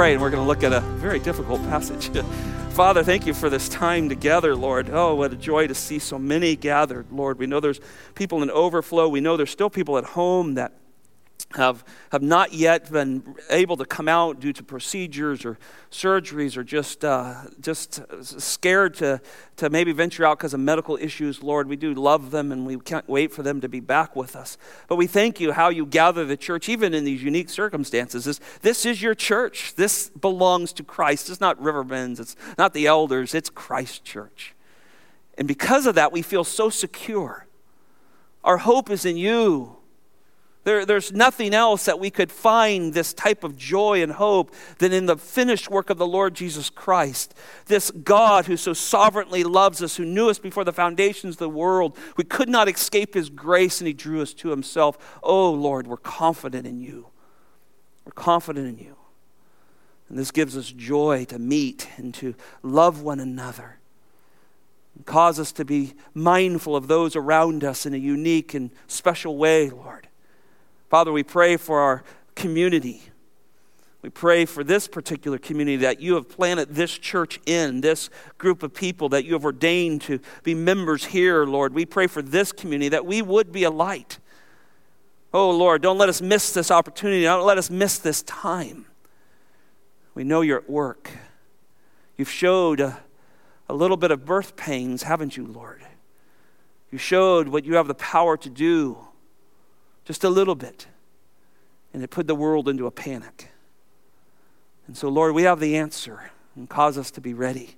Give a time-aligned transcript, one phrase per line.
[0.00, 2.10] pray, and we're going to look at a very difficult passage.
[2.70, 4.88] Father, thank you for this time together, Lord.
[4.88, 7.38] Oh, what a joy to see so many gathered, Lord.
[7.38, 7.82] We know there's
[8.14, 9.10] people in overflow.
[9.10, 10.72] We know there's still people at home that
[11.56, 15.58] have, have not yet been able to come out due to procedures or
[15.90, 19.20] surgeries or just, uh, just scared to,
[19.56, 21.68] to maybe venture out because of medical issues, Lord.
[21.68, 24.58] We do love them and we can't wait for them to be back with us.
[24.88, 28.24] But we thank you how you gather the church, even in these unique circumstances.
[28.24, 29.74] This, this is your church.
[29.74, 31.30] This belongs to Christ.
[31.30, 34.54] It's not Riverbends, it's not the elders, it's Christ's church.
[35.36, 37.46] And because of that, we feel so secure.
[38.44, 39.79] Our hope is in you.
[40.62, 44.92] There, there's nothing else that we could find this type of joy and hope than
[44.92, 47.34] in the finished work of the Lord Jesus Christ.
[47.66, 51.48] This God who so sovereignly loves us, who knew us before the foundations of the
[51.48, 51.96] world.
[52.18, 55.18] We could not escape his grace and he drew us to himself.
[55.22, 57.06] Oh, Lord, we're confident in you.
[58.04, 58.96] We're confident in you.
[60.10, 63.78] And this gives us joy to meet and to love one another.
[64.94, 69.38] And cause us to be mindful of those around us in a unique and special
[69.38, 70.08] way, Lord.
[70.90, 72.02] Father, we pray for our
[72.34, 73.00] community.
[74.02, 78.64] We pray for this particular community that you have planted this church in, this group
[78.64, 81.74] of people that you have ordained to be members here, Lord.
[81.74, 84.18] We pray for this community that we would be a light.
[85.32, 87.22] Oh, Lord, don't let us miss this opportunity.
[87.22, 88.86] Don't let us miss this time.
[90.14, 91.08] We know you're at work.
[92.16, 92.98] You've showed a,
[93.68, 95.82] a little bit of birth pains, haven't you, Lord?
[96.90, 99.06] You showed what you have the power to do
[100.04, 100.86] just a little bit.
[101.92, 103.50] And it put the world into a panic.
[104.86, 107.76] And so, Lord, we have the answer and cause us to be ready,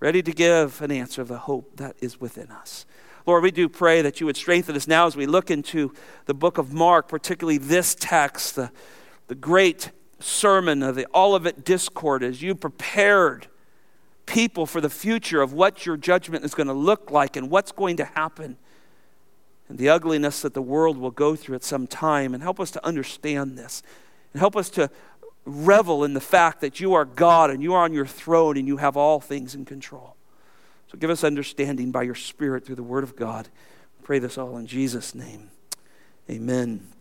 [0.00, 2.86] ready to give an answer of the hope that is within us.
[3.26, 5.92] Lord, we do pray that you would strengthen us now as we look into
[6.26, 8.70] the book of Mark, particularly this text, the,
[9.26, 13.48] the great sermon of the Olivet Discourse, as you prepared
[14.24, 17.72] people for the future of what your judgment is going to look like and what's
[17.72, 18.56] going to happen
[19.68, 22.70] and the ugliness that the world will go through at some time, and help us
[22.72, 23.82] to understand this.
[24.32, 24.90] And help us to
[25.44, 28.66] revel in the fact that you are God and you are on your throne and
[28.66, 30.14] you have all things in control.
[30.90, 33.48] So give us understanding by your Spirit through the Word of God.
[33.98, 35.50] We pray this all in Jesus' name.
[36.30, 36.97] Amen.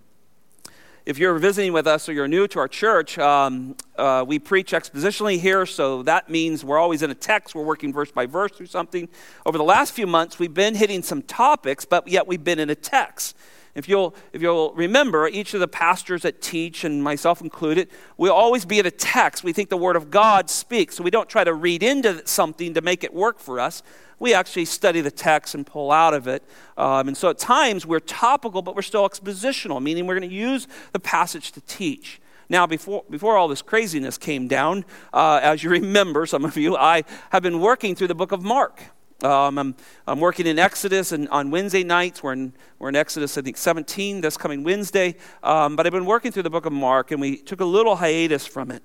[1.07, 4.73] If you're visiting with us or you're new to our church, um, uh, we preach
[4.73, 7.56] expositionally here, so that means we're always in a text.
[7.56, 9.07] We're working verse by verse through something.
[9.45, 12.69] Over the last few months, we've been hitting some topics, but yet we've been in
[12.69, 13.38] a text.
[13.73, 17.88] If you'll, if you'll remember, each of the pastors that teach, and myself included,
[18.18, 19.45] we always be in a text.
[19.45, 22.74] We think the Word of God speaks, so we don't try to read into something
[22.74, 23.81] to make it work for us
[24.19, 26.44] we actually study the text and pull out of it.
[26.78, 30.35] Um, and so at times we're topical, but we're still expositional, meaning we're going to
[30.35, 32.19] use the passage to teach.
[32.50, 36.75] Now, before, before all this craziness came down, uh, as you remember, some of you,
[36.75, 38.81] I have been working through the book of Mark.
[39.23, 39.75] Um, I'm,
[40.06, 43.57] I'm, working in Exodus, and on Wednesday nights, we're in, we're in Exodus, I think,
[43.57, 45.16] 17, this coming Wednesday.
[45.41, 47.95] Um, but I've been working through the book of Mark, and we took a little
[47.95, 48.83] hiatus from it.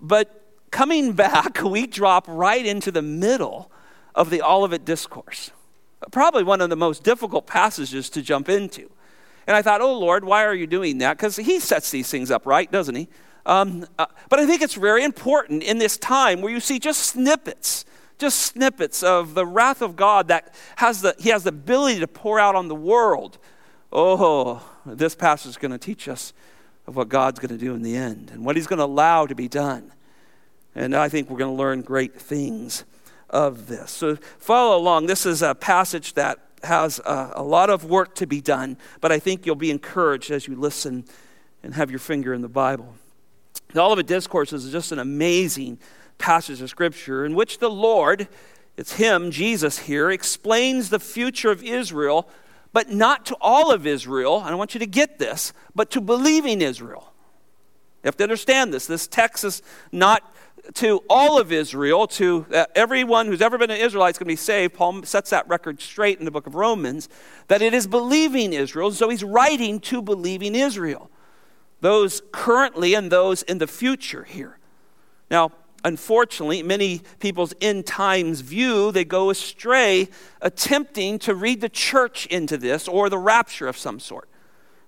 [0.00, 3.70] But coming back, we drop right into the middle
[4.14, 5.50] of the Olivet Discourse.
[6.10, 8.90] Probably one of the most difficult passages to jump into.
[9.46, 11.16] And I thought, oh Lord, why are you doing that?
[11.16, 13.08] Because He sets these things up right, doesn't He?
[13.46, 17.02] Um, uh, but I think it's very important in this time where you see just
[17.02, 17.84] snippets,
[18.18, 22.06] just snippets of the wrath of God that has the, He has the ability to
[22.06, 23.38] pour out on the world.
[23.92, 26.32] Oh, this passage is going to teach us
[26.86, 29.26] of what God's going to do in the end and what He's going to allow
[29.26, 29.92] to be done.
[30.74, 32.84] And I think we're going to learn great things
[33.30, 33.90] of this.
[33.90, 35.06] So follow along.
[35.06, 39.10] This is a passage that has a, a, lot of work to be done, but
[39.10, 41.04] I think you'll be encouraged as you listen
[41.62, 42.94] and have your finger in the Bible.
[43.72, 45.78] The Olivet Discourse is just an amazing
[46.18, 48.28] passage of Scripture in which the Lord,
[48.76, 52.28] it's Him, Jesus here, explains the future of Israel,
[52.72, 54.42] but not to all of Israel.
[54.44, 57.09] I want you to get this, but to believing Israel.
[58.02, 58.86] You have to understand this.
[58.86, 59.62] This text is
[59.92, 60.34] not
[60.74, 64.32] to all of Israel, to uh, everyone who's ever been an Israelite is going to
[64.32, 64.74] be saved.
[64.74, 67.08] Paul sets that record straight in the book of Romans
[67.48, 68.90] that it is believing Israel.
[68.92, 71.10] So he's writing to believing Israel,
[71.80, 74.58] those currently and those in the future here.
[75.30, 75.52] Now,
[75.84, 80.08] unfortunately, many people's end times view, they go astray
[80.40, 84.29] attempting to read the church into this or the rapture of some sort.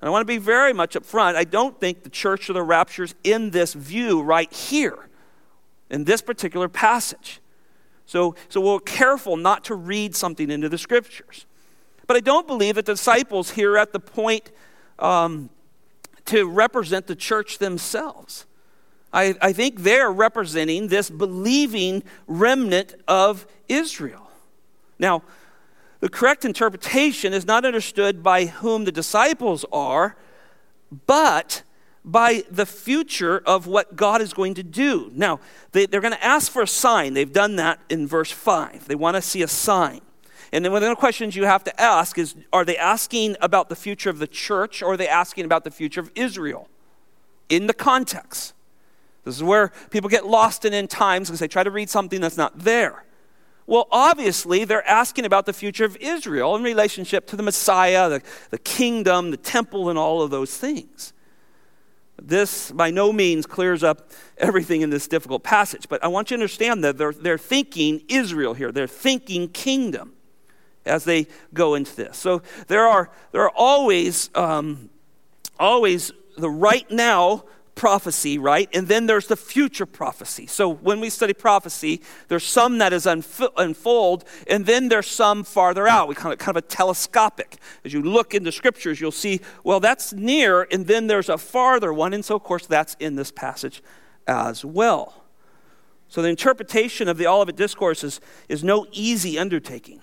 [0.03, 1.37] And I want to be very much upfront.
[1.37, 5.09] I don't think the church of the rapture is in this view right here
[5.91, 7.41] in this particular passage.
[8.05, 11.47] So, so we're careful not to read something into the scriptures.
[12.09, 14.51] But I don't believe that the disciples here are at the point
[14.99, 15.51] um,
[16.25, 18.47] to represent the church themselves.
[19.13, 24.31] I, I think they're representing this believing remnant of Israel.
[24.99, 25.23] Now,
[26.03, 30.17] the correct interpretation is not understood by whom the disciples are,
[31.07, 31.63] but
[32.05, 35.13] by the future of what God is going to do.
[35.15, 35.39] Now,
[35.71, 37.15] they, are going to ask for a sign.
[37.15, 38.89] They've done that in verse 5.
[38.89, 40.01] They want to see a sign.
[40.53, 43.69] And then one of the questions you have to ask is are they asking about
[43.69, 46.69] the future of the church or are they asking about the future of Israel?
[47.49, 48.55] In the context.
[49.23, 52.21] This is where people get lost in end times because they try to read something
[52.21, 53.05] that's not there.
[53.73, 58.23] Well, obviously, they're asking about the future of Israel in relationship to the Messiah, the,
[58.51, 61.15] the kingdom, the temple, and all of those things.
[62.21, 66.37] This by no means clears up everything in this difficult passage, but I want you
[66.37, 70.13] to understand that they're, they're thinking Israel here, they're thinking kingdom
[70.85, 72.19] as they go into this.
[72.19, 74.91] So there are, there are always, um,
[75.59, 77.45] always the right now
[77.83, 78.69] prophecy, right?
[78.73, 80.47] And then there's the future prophecy.
[80.47, 85.43] So when we study prophecy, there's some that is unf- unfold, and then there's some
[85.43, 86.07] farther out.
[86.07, 87.57] We kind of kind of a telescopic.
[87.85, 91.37] As you look in the scriptures, you'll see, well, that's near, and then there's a
[91.37, 93.83] farther one, and so of course that's in this passage
[94.29, 95.25] as well.
[96.07, 100.03] So the interpretation of the Olivet Discourse is, is no easy undertaking.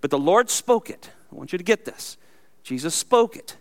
[0.00, 1.10] But the Lord spoke it.
[1.32, 2.16] I want you to get this.
[2.62, 3.56] Jesus spoke it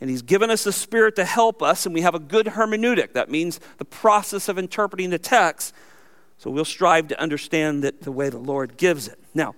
[0.00, 3.12] and He's given us the Spirit to help us, and we have a good hermeneutic.
[3.12, 5.74] That means the process of interpreting the text.
[6.38, 9.18] So we'll strive to understand it the way the Lord gives it.
[9.34, 9.54] Now,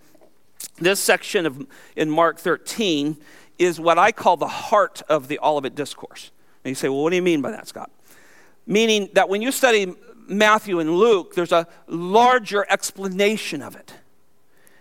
[0.78, 3.16] this section of in Mark 13
[3.58, 6.32] is what I call the heart of the Olivet Discourse.
[6.64, 7.90] And you say, well, what do you mean by that, Scott?
[8.66, 9.94] Meaning that when you study
[10.26, 13.94] Matthew and Luke, there's a larger explanation of it.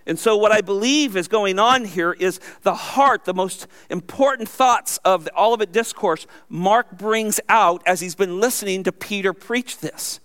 [0.06, 4.50] And so, what I believe is going on here is the heart, the most important
[4.50, 9.78] thoughts of the Olivet Discourse, Mark brings out as he's been listening to Peter preach
[9.80, 10.20] this.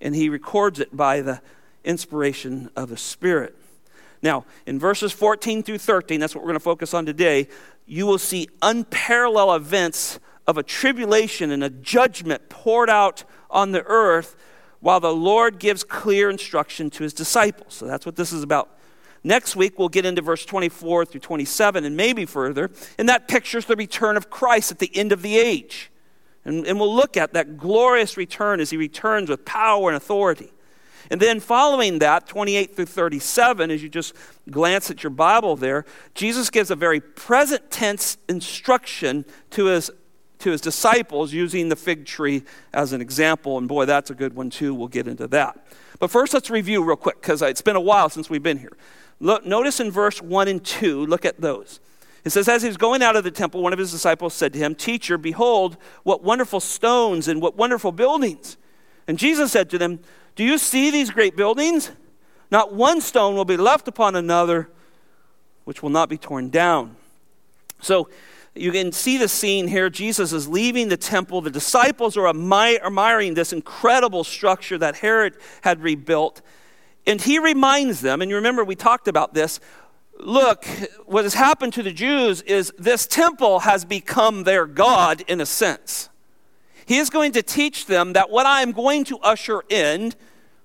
[0.00, 1.42] And he records it by the
[1.84, 3.56] inspiration of the Spirit.
[4.22, 7.48] Now, in verses 14 through 13, that's what we're going to focus on today,
[7.86, 13.82] you will see unparalleled events of a tribulation and a judgment poured out on the
[13.84, 14.36] earth
[14.80, 17.74] while the Lord gives clear instruction to his disciples.
[17.74, 18.79] So that's what this is about
[19.22, 23.66] Next week, we'll get into verse 24 through 27 and maybe further, and that pictures
[23.66, 25.90] the return of Christ at the end of the age.
[26.44, 30.52] And, and we'll look at that glorious return as he returns with power and authority.
[31.10, 34.14] And then following that, 28 through 37, as you just
[34.48, 35.84] glance at your Bible there,
[36.14, 39.90] Jesus gives a very present tense instruction to his,
[40.38, 43.58] to his disciples using the fig tree as an example.
[43.58, 44.72] And boy, that's a good one too.
[44.72, 45.66] We'll get into that.
[45.98, 48.76] But first, let's review real quick because it's been a while since we've been here.
[49.20, 51.78] Look, notice in verse 1 and 2, look at those.
[52.24, 54.52] It says, As he was going out of the temple, one of his disciples said
[54.54, 58.56] to him, Teacher, behold, what wonderful stones and what wonderful buildings.
[59.06, 60.00] And Jesus said to them,
[60.36, 61.92] Do you see these great buildings?
[62.50, 64.70] Not one stone will be left upon another,
[65.64, 66.96] which will not be torn down.
[67.80, 68.08] So
[68.54, 69.88] you can see the scene here.
[69.88, 71.40] Jesus is leaving the temple.
[71.40, 76.42] The disciples are admiring this incredible structure that Herod had rebuilt.
[77.06, 79.60] And he reminds them, and you remember we talked about this.
[80.18, 80.66] Look,
[81.06, 85.46] what has happened to the Jews is this temple has become their God in a
[85.46, 86.10] sense.
[86.84, 90.12] He is going to teach them that what I am going to usher in,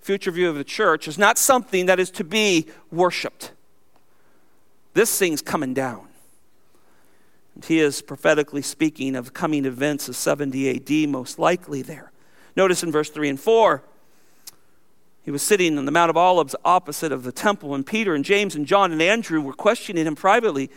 [0.02, 3.54] future view of the church, is not something that is to be worshiped.
[4.94, 6.08] This thing's coming down.
[7.54, 12.12] And he is prophetically speaking of coming events of 70 AD, most likely there.
[12.56, 13.84] Notice in verse 3 and 4
[15.26, 18.24] he was sitting on the Mount of Olives opposite of the temple, and Peter and
[18.24, 20.70] James and John and Andrew were questioning him privately.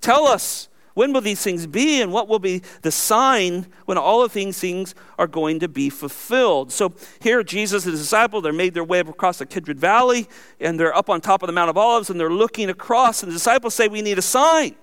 [0.00, 4.22] Tell us, when will these things be, and what will be the sign when all
[4.22, 6.70] of these things are going to be fulfilled?
[6.70, 10.28] So here, Jesus and his disciples, they're made their way across the Kidron Valley,
[10.60, 13.30] and they're up on top of the Mount of Olives, and they're looking across, and
[13.30, 14.76] the disciples say, We need a sign.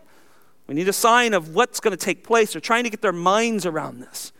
[0.67, 2.53] We need a sign of what's going to take place.
[2.53, 4.33] They're trying to get their minds around this.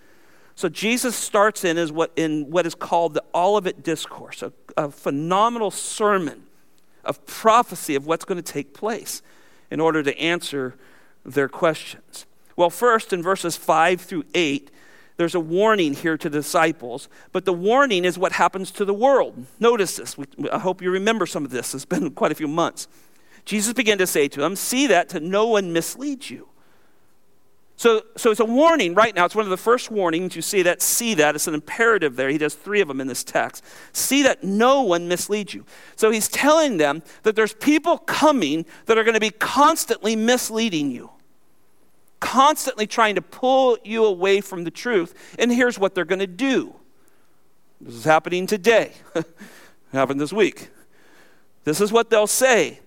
[0.56, 4.92] So Jesus starts in as what in what is called the Olivet Discourse, a, a
[4.92, 6.44] phenomenal sermon
[7.04, 9.22] of prophecy of what's going to take place
[9.72, 10.76] in order to answer
[11.26, 12.26] their questions.
[12.56, 14.70] Well, first in verses 5 through 8,
[15.18, 18.94] there's a warning here to the disciples, but the warning is what happens to the
[18.94, 19.46] world.
[19.60, 20.18] Notice this.
[20.18, 21.74] We, I hope you remember some of this.
[21.74, 22.88] It's been quite a few months.
[23.46, 26.48] Jesus began to say to them, See that to no one misleads you.
[27.76, 29.26] So, so it's a warning right now.
[29.26, 30.36] It's one of the first warnings.
[30.36, 31.36] You see that, see that.
[31.36, 32.30] It's an imperative there.
[32.30, 33.64] He does three of them in this text.
[33.94, 35.66] See that no one misleads you.
[35.96, 40.92] So he's telling them that there's people coming that are going to be constantly misleading
[40.92, 41.10] you,
[42.20, 45.36] constantly trying to pull you away from the truth.
[45.40, 46.76] And here's what they're going to do
[47.82, 48.94] This is happening today.
[49.92, 50.70] happened this week.
[51.64, 52.80] This is what they'll say.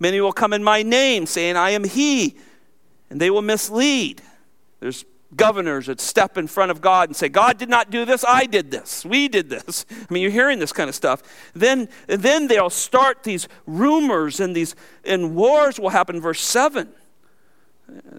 [0.00, 2.36] Many will come in my name, saying, I am he,
[3.10, 4.22] and they will mislead.
[4.80, 5.04] There's
[5.36, 8.46] governors that step in front of God and say, God did not do this, I
[8.46, 9.84] did this, we did this.
[9.90, 11.22] I mean, you're hearing this kind of stuff.
[11.54, 14.74] Then, then they'll start these rumors and these
[15.04, 16.20] and wars will happen.
[16.20, 16.88] Verse 7.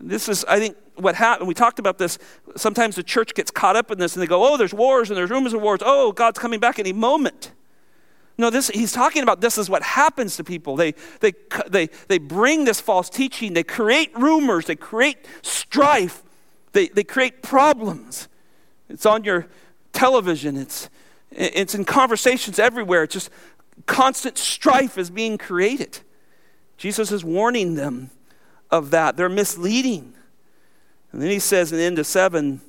[0.02, 1.48] This is, I think, what happened.
[1.48, 2.18] We talked about this.
[2.56, 5.18] Sometimes the church gets caught up in this and they go, oh, there's wars and
[5.18, 5.80] there's rumors of wars.
[5.84, 7.52] Oh, God's coming back any moment.
[8.40, 10.78] No, this, he's talking about this is what happens to people.
[10.78, 11.34] They, they,
[11.68, 16.24] they, they bring this false teaching, they create rumors, they create strife,
[16.72, 18.30] they, they create problems.
[18.88, 19.48] It's on your
[19.92, 20.90] television, it's,
[21.32, 23.04] it's in conversations everywhere.
[23.04, 23.30] It's just
[23.86, 26.00] constant strife is being created.
[26.78, 28.10] Jesus is warning them
[28.72, 29.18] of that.
[29.18, 30.14] They're misleading.
[31.12, 32.62] And then he says in the end of seven,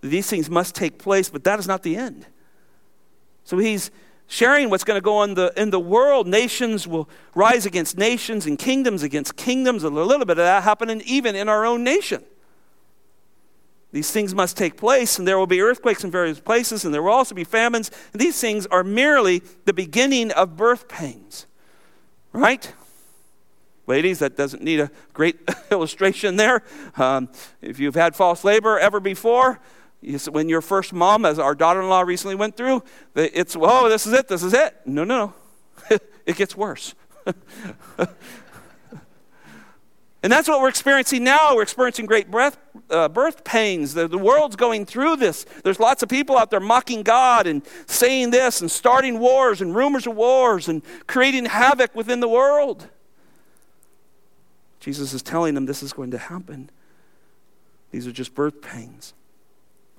[0.00, 2.26] these things must take place, but that is not the end.
[3.42, 3.90] So he's
[4.32, 6.26] sharing what's going to go on in the, in the world.
[6.26, 9.84] Nations will rise against nations and kingdoms against kingdoms.
[9.84, 12.24] A little bit of that happening even in our own nation.
[13.92, 17.02] These things must take place, and there will be earthquakes in various places, and there
[17.02, 17.90] will also be famines.
[18.14, 21.44] And these things are merely the beginning of birth pains.
[22.32, 22.72] Right?
[23.86, 26.62] Ladies, that doesn't need a great illustration there.
[26.96, 27.28] Um,
[27.60, 29.60] if you've had false labor ever before,
[30.30, 32.82] when your first mom, as our daughter in law recently went through,
[33.14, 34.76] it's, oh, this is it, this is it.
[34.84, 35.32] No, no,
[35.90, 35.98] no.
[36.26, 36.94] it gets worse.
[37.96, 38.08] and
[40.22, 41.54] that's what we're experiencing now.
[41.54, 42.58] We're experiencing great breath,
[42.90, 43.94] uh, birth pains.
[43.94, 45.44] The, the world's going through this.
[45.62, 49.72] There's lots of people out there mocking God and saying this and starting wars and
[49.74, 52.88] rumors of wars and creating havoc within the world.
[54.80, 56.70] Jesus is telling them this is going to happen.
[57.92, 59.14] These are just birth pains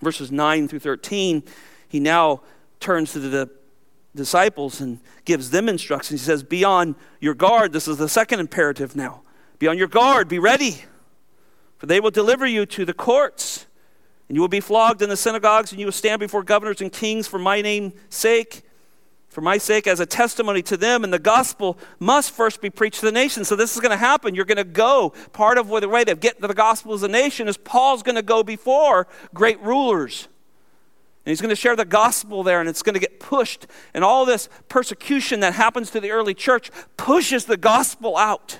[0.02, 1.44] verses 9 through 13,
[1.88, 2.42] he now
[2.80, 3.50] turns to the
[4.16, 6.22] disciples and gives them instructions.
[6.22, 7.74] He says, Be on your guard.
[7.74, 9.22] This is the second imperative now.
[9.60, 10.84] Be on your guard, be ready,
[11.78, 13.66] for they will deliver you to the courts,
[14.28, 16.92] and you will be flogged in the synagogues, and you will stand before governors and
[16.92, 18.64] kings for my name's sake
[19.34, 23.00] for my sake as a testimony to them and the gospel must first be preached
[23.00, 23.44] to the nation.
[23.44, 24.36] So this is going to happen.
[24.36, 25.10] You're going to go.
[25.34, 28.16] Part of the way to get to the gospel as a nation is paul's going
[28.16, 30.28] to go before great rulers.
[31.26, 33.66] And he's going to share the gospel there and it's going to get pushed.
[33.96, 38.60] And all this persecution that happens to the early church pushes the gospel out.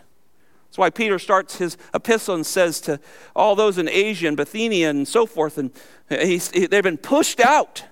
[0.66, 3.00] That's why peter starts his epistle and says to
[3.36, 5.70] all those in asia and bithynia and so forth and
[6.10, 7.84] they've been pushed out.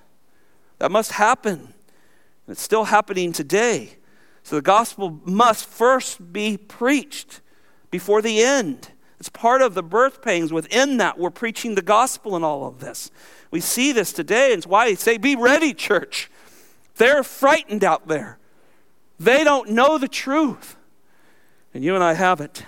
[0.80, 1.74] That must happen
[2.48, 3.98] it's still happening today.
[4.42, 7.40] So the gospel must first be preached
[7.90, 8.90] before the end.
[9.20, 10.52] It's part of the birth pains.
[10.52, 13.10] Within that, we're preaching the gospel in all of this.
[13.52, 16.28] We see this today, and it's why I say, Be ready, church.
[16.96, 18.38] They're frightened out there.
[19.20, 20.76] They don't know the truth.
[21.72, 22.64] And you and I have it.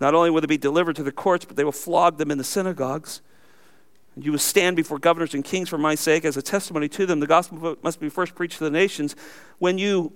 [0.00, 2.38] Not only will they be delivered to the courts, but they will flog them in
[2.38, 3.20] the synagogues.
[4.20, 7.20] You will stand before governors and kings for my sake as a testimony to them.
[7.20, 9.16] The gospel must be first preached to the nations.
[9.58, 10.12] When you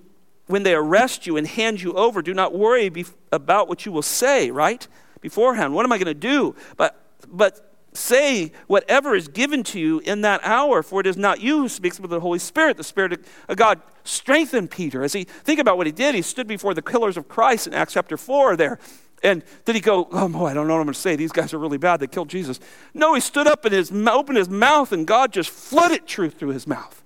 [0.47, 2.91] when they arrest you and hand you over, do not worry
[3.31, 4.85] about what you will say, right?
[5.21, 5.73] Beforehand.
[5.73, 6.55] What am I going to do?
[6.75, 11.39] But but say whatever is given to you in that hour, for it is not
[11.39, 12.77] you who speaks, but the Holy Spirit.
[12.77, 15.03] The Spirit of God strengthened Peter.
[15.03, 17.73] As he think about what he did, he stood before the pillars of Christ in
[17.73, 18.79] Acts chapter 4 there.
[19.23, 21.15] And did he go, oh boy, I don't know what I'm going to say.
[21.15, 22.01] These guys are really bad.
[22.01, 22.59] They killed Jesus.
[22.93, 26.49] No, he stood up and his, opened his mouth, and God just flooded truth through
[26.49, 27.01] his mouth.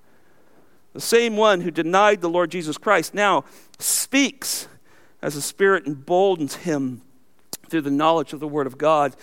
[0.94, 3.44] The same one who denied the Lord Jesus Christ now
[3.78, 4.66] speaks
[5.22, 7.02] as the Spirit emboldens him
[7.68, 9.14] through the knowledge of the Word of God.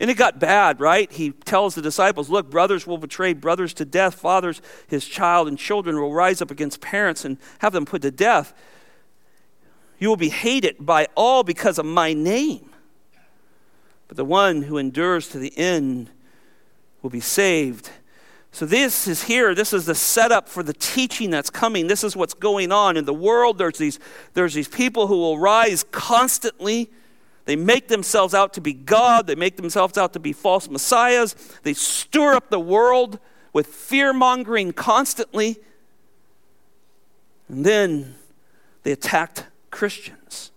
[0.00, 1.10] And it got bad, right?
[1.10, 5.58] He tells the disciples, Look, brothers will betray brothers to death, fathers his child, and
[5.58, 8.54] children will rise up against parents and have them put to death.
[9.98, 12.70] You will be hated by all because of my name.
[14.06, 16.10] But the one who endures to the end
[17.02, 17.90] will be saved.
[18.50, 19.54] So, this is here.
[19.54, 21.86] This is the setup for the teaching that's coming.
[21.86, 22.96] This is what's going on.
[22.96, 23.98] In the world, there's these,
[24.32, 26.90] there's these people who will rise constantly.
[27.44, 31.34] They make themselves out to be God, they make themselves out to be false messiahs.
[31.62, 33.18] They stir up the world
[33.52, 35.58] with fear mongering constantly.
[37.48, 38.16] And then
[38.82, 40.52] they attacked Christians.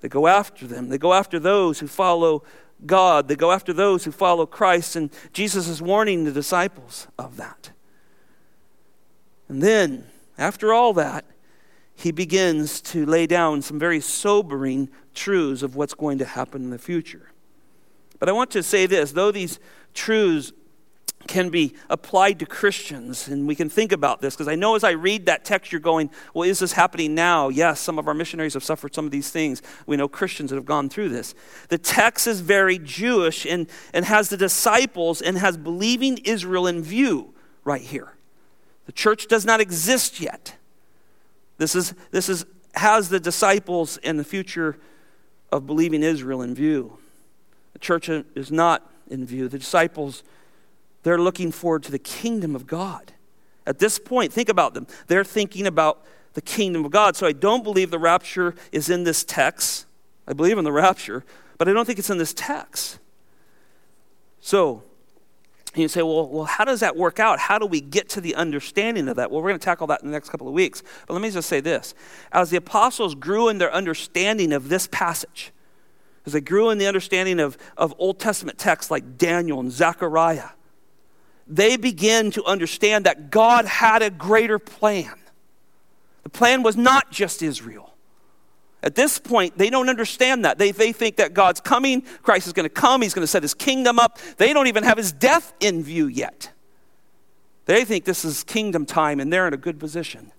[0.00, 0.88] They go after them.
[0.88, 2.42] They go after those who follow
[2.84, 3.28] God.
[3.28, 4.96] They go after those who follow Christ.
[4.96, 7.70] And Jesus is warning the disciples of that.
[9.48, 11.24] And then, after all that,
[11.94, 16.70] he begins to lay down some very sobering truths of what's going to happen in
[16.70, 17.30] the future.
[18.18, 19.58] But I want to say this though these
[19.92, 20.52] truths
[21.26, 23.28] can be applied to Christians.
[23.28, 25.80] And we can think about this because I know as I read that text, you're
[25.80, 27.48] going, well, is this happening now?
[27.48, 29.62] Yes, some of our missionaries have suffered some of these things.
[29.86, 31.34] We know Christians that have gone through this.
[31.68, 36.82] The text is very Jewish and, and has the disciples and has believing Israel in
[36.82, 38.12] view right here.
[38.86, 40.56] The church does not exist yet.
[41.56, 44.76] This is, this is has the disciples and the future
[45.52, 46.98] of believing Israel in view.
[47.72, 49.48] The church is not in view.
[49.48, 50.22] The disciples
[51.04, 53.12] they're looking forward to the kingdom of God.
[53.66, 54.86] At this point, think about them.
[55.06, 57.16] They're thinking about the kingdom of God.
[57.16, 59.86] So I don't believe the rapture is in this text.
[60.26, 61.24] I believe in the rapture,
[61.58, 62.98] but I don't think it's in this text.
[64.40, 64.82] So
[65.74, 67.38] you say, well, well, how does that work out?
[67.38, 69.30] How do we get to the understanding of that?
[69.30, 70.82] Well, we're going to tackle that in the next couple of weeks.
[71.06, 71.94] But let me just say this.
[72.32, 75.52] As the apostles grew in their understanding of this passage,
[76.26, 80.50] as they grew in the understanding of, of Old Testament texts like Daniel and Zechariah,
[81.46, 85.14] they begin to understand that God had a greater plan.
[86.22, 87.94] The plan was not just Israel.
[88.82, 90.58] At this point, they don't understand that.
[90.58, 93.42] They, they think that God's coming, Christ is going to come, he's going to set
[93.42, 94.18] his kingdom up.
[94.36, 96.50] They don't even have his death in view yet.
[97.66, 100.32] They think this is kingdom time and they're in a good position.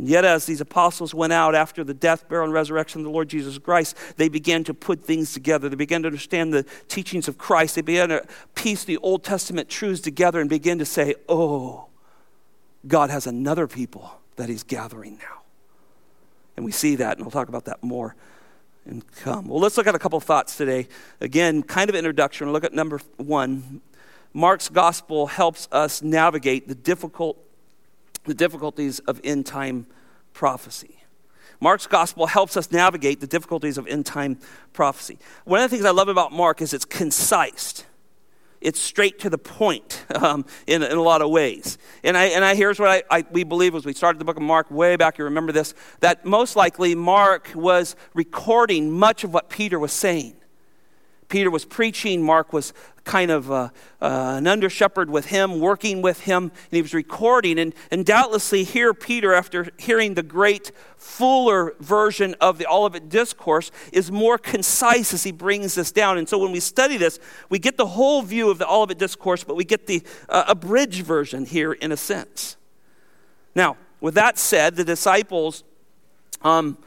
[0.00, 3.10] And yet, as these apostles went out after the death, burial, and resurrection of the
[3.10, 5.68] Lord Jesus Christ, they began to put things together.
[5.68, 7.74] They began to understand the teachings of Christ.
[7.74, 11.88] They began to piece the Old Testament truths together and begin to say, oh,
[12.88, 15.42] God has another people that he's gathering now.
[16.56, 18.16] And we see that, and we'll talk about that more
[18.86, 19.48] and come.
[19.48, 20.88] Well, let's look at a couple thoughts today.
[21.20, 22.50] Again, kind of introduction.
[22.54, 23.82] Look at number one.
[24.32, 27.36] Mark's gospel helps us navigate the difficult
[28.24, 29.86] the difficulties of end time
[30.32, 30.96] prophecy.
[31.60, 34.38] Mark's gospel helps us navigate the difficulties of end time
[34.72, 35.18] prophecy.
[35.44, 37.84] One of the things I love about Mark is it's concise.
[38.60, 41.78] It's straight to the point um, in, in a lot of ways.
[42.04, 44.36] And, I, and I, here's what I, I, we believe as we started the book
[44.36, 49.32] of Mark way back, you remember this, that most likely Mark was recording much of
[49.32, 50.36] what Peter was saying.
[51.30, 53.70] Peter was preaching, Mark was kind of uh,
[54.02, 57.58] uh, an under shepherd with him, working with him, and he was recording.
[57.58, 63.70] And, and doubtlessly, here, Peter, after hearing the great, fuller version of the Olivet Discourse,
[63.92, 66.18] is more concise as he brings this down.
[66.18, 69.44] And so when we study this, we get the whole view of the Olivet Discourse,
[69.44, 72.56] but we get the uh, abridged version here in a sense.
[73.54, 75.64] Now, with that said, the disciples.
[76.42, 76.78] Um,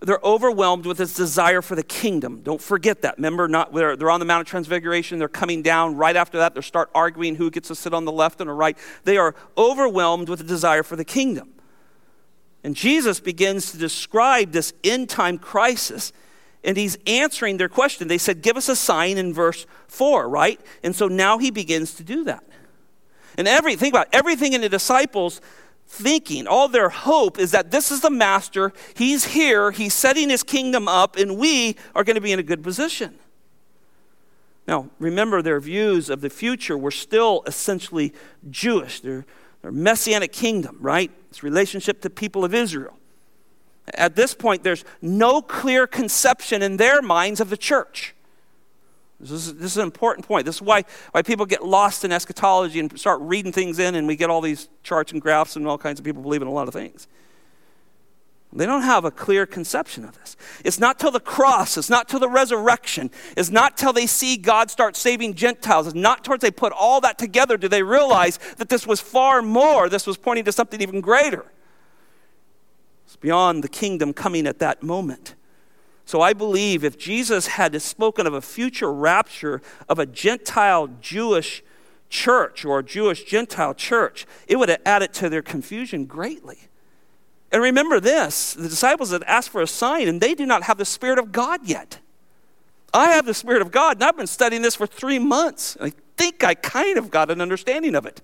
[0.00, 2.40] they're overwhelmed with this desire for the kingdom.
[2.42, 3.18] Don't forget that.
[3.18, 5.18] Remember, not, they're, they're on the Mount of Transfiguration.
[5.18, 5.96] They're coming down.
[5.96, 8.54] Right after that, they start arguing who gets to sit on the left and the
[8.54, 8.78] right.
[9.04, 11.52] They are overwhelmed with a desire for the kingdom.
[12.64, 16.12] And Jesus begins to describe this end time crisis,
[16.64, 18.08] and he's answering their question.
[18.08, 20.60] They said, Give us a sign in verse 4, right?
[20.82, 22.44] And so now he begins to do that.
[23.36, 25.40] And every, think about it, everything in the disciples
[25.90, 30.44] thinking, all their hope is that this is the master, he's here, he's setting his
[30.44, 33.18] kingdom up, and we are going to be in a good position.
[34.68, 38.14] Now, remember, their views of the future were still essentially
[38.50, 39.00] Jewish.
[39.00, 39.26] Their,
[39.62, 41.10] their messianic kingdom, right?
[41.28, 42.96] Its relationship to people of Israel.
[43.94, 48.14] At this point, there's no clear conception in their minds of the church.
[49.20, 50.46] This is, this is an important point.
[50.46, 54.06] This is why, why people get lost in eschatology and start reading things in, and
[54.06, 56.52] we get all these charts and graphs, and all kinds of people believe in a
[56.52, 57.06] lot of things.
[58.52, 60.36] They don't have a clear conception of this.
[60.64, 64.36] It's not till the cross, it's not till the resurrection, it's not till they see
[64.36, 68.38] God start saving Gentiles, it's not towards they put all that together do they realize
[68.56, 71.46] that this was far more, this was pointing to something even greater.
[73.06, 75.36] It's beyond the kingdom coming at that moment.
[76.10, 81.62] So I believe if Jesus had spoken of a future rapture of a Gentile Jewish
[82.08, 86.58] church or a Jewish Gentile church, it would have added to their confusion greatly.
[87.52, 90.78] And remember this the disciples had asked for a sign, and they do not have
[90.78, 92.00] the Spirit of God yet.
[92.92, 95.76] I have the Spirit of God, and I've been studying this for three months.
[95.80, 98.20] I think I kind of got an understanding of it.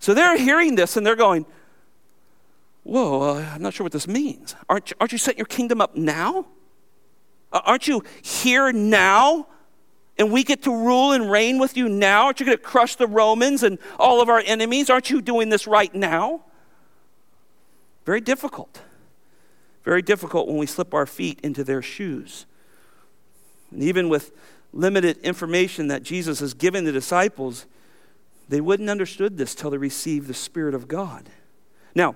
[0.00, 1.46] So they're hearing this and they're going,
[2.82, 4.54] whoa, uh, I'm not sure what this means.
[4.68, 6.46] Aren't you, aren't you setting your kingdom up now?
[7.52, 9.46] Uh, aren't you here now?
[10.18, 12.26] And we get to rule and reign with you now?
[12.26, 14.90] Aren't you going to crush the Romans and all of our enemies?
[14.90, 16.42] Aren't you doing this right now?
[18.04, 18.82] Very difficult.
[19.84, 22.44] Very difficult when we slip our feet into their shoes.
[23.70, 24.32] And even with
[24.72, 27.66] limited information that Jesus has given the disciples,
[28.48, 31.30] they wouldn't understood this till they received the Spirit of God.
[31.94, 32.14] Now,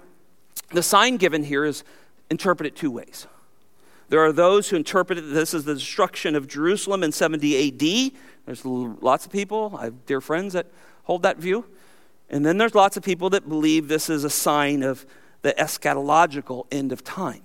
[0.70, 1.84] the sign given here is
[2.30, 3.26] interpreted two ways.
[4.08, 8.12] There are those who interpret this as the destruction of Jerusalem in 70 AD.
[8.46, 10.66] There's lots of people, I have dear friends that
[11.04, 11.64] hold that view.
[12.30, 15.06] And then there's lots of people that believe this is a sign of
[15.42, 17.42] the eschatological end of time.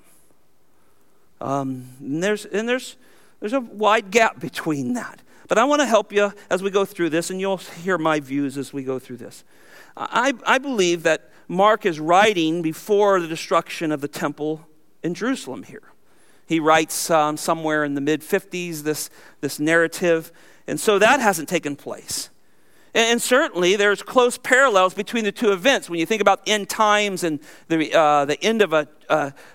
[1.41, 2.97] Um, and there's, and there's,
[3.39, 5.21] there's a wide gap between that.
[5.47, 8.19] But I want to help you as we go through this, and you'll hear my
[8.19, 9.43] views as we go through this.
[9.97, 14.67] I, I believe that Mark is writing before the destruction of the temple
[15.03, 15.81] in Jerusalem here.
[16.45, 19.09] He writes um, somewhere in the mid 50s this,
[19.41, 20.31] this narrative,
[20.67, 22.29] and so that hasn't taken place.
[22.93, 25.89] And certainly, there's close parallels between the two events.
[25.89, 28.87] When you think about end times and the, uh, the end of a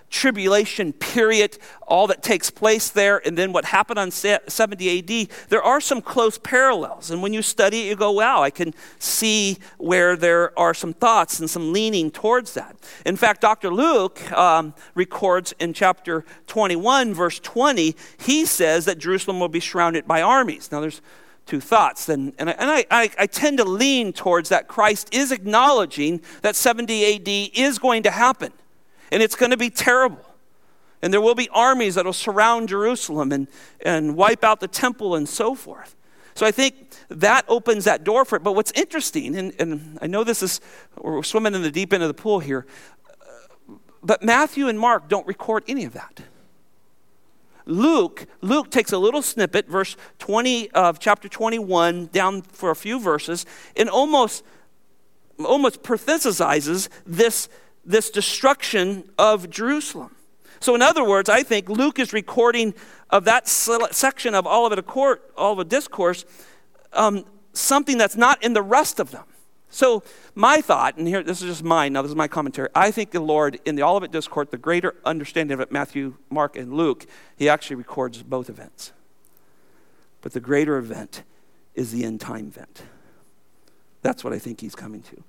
[0.09, 5.61] tribulation period, all that takes place there, and then what happened on 70 AD, there
[5.61, 7.11] are some close parallels.
[7.11, 10.93] And when you study it, you go, wow, I can see where there are some
[10.93, 12.77] thoughts and some leaning towards that.
[13.05, 13.69] In fact, Dr.
[13.73, 20.07] Luke um, records in chapter 21, verse 20, he says that Jerusalem will be surrounded
[20.07, 20.71] by armies.
[20.71, 21.01] Now, there's
[21.45, 22.09] two thoughts.
[22.09, 26.21] And, and, I, and I, I, I, tend to lean towards that Christ is acknowledging
[26.41, 28.51] that 70 AD is going to happen.
[29.11, 30.25] And it's going to be terrible.
[31.01, 33.47] And there will be armies that will surround Jerusalem and,
[33.85, 35.95] and wipe out the temple and so forth.
[36.33, 36.75] So I think
[37.09, 38.43] that opens that door for it.
[38.43, 40.59] But what's interesting, and, and I know this is,
[40.97, 42.65] we're swimming in the deep end of the pool here,
[43.21, 46.21] uh, but Matthew and Mark don't record any of that.
[47.65, 52.99] Luke, Luke takes a little snippet, verse 20 of chapter 21, down for a few
[52.99, 54.43] verses, and almost,
[55.43, 57.49] almost parenthesizes this,
[57.83, 60.15] this destruction of Jerusalem.
[60.59, 62.73] So, in other words, I think Luke is recording
[63.09, 66.25] of that section of Olivet Court, Olivet Discourse,
[66.93, 69.25] um, something that's not in the rest of them.
[69.75, 70.03] So,
[70.35, 72.69] my thought, and here, this is just mine, now this is my commentary.
[72.73, 76.55] I think the Lord, in the Olivet Discourse, the greater understanding of it, Matthew, Mark,
[76.55, 78.93] and Luke, he actually records both events.
[80.21, 81.23] But the greater event
[81.73, 82.83] is the end time event.
[84.01, 85.21] That's what I think he's coming to.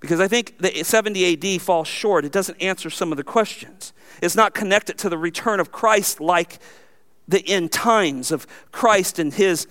[0.00, 2.26] Because I think the 70 AD falls short.
[2.26, 3.94] It doesn't answer some of the questions.
[4.20, 6.58] It's not connected to the return of Christ like
[7.26, 9.66] the end times of Christ and his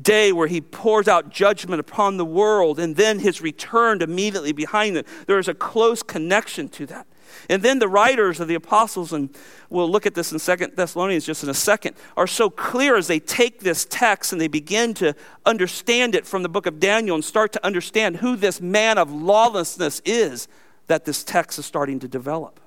[0.00, 4.96] day where he pours out judgment upon the world and then his return immediately behind
[4.96, 5.06] it.
[5.26, 7.06] There is a close connection to that.
[7.48, 9.30] And then the writers of the apostles, and
[9.70, 13.06] we'll look at this in Second Thessalonians just in a second, are so clear as
[13.06, 17.14] they take this text and they begin to understand it from the book of Daniel
[17.14, 20.48] and start to understand who this man of lawlessness is
[20.86, 22.60] that this text is starting to develop.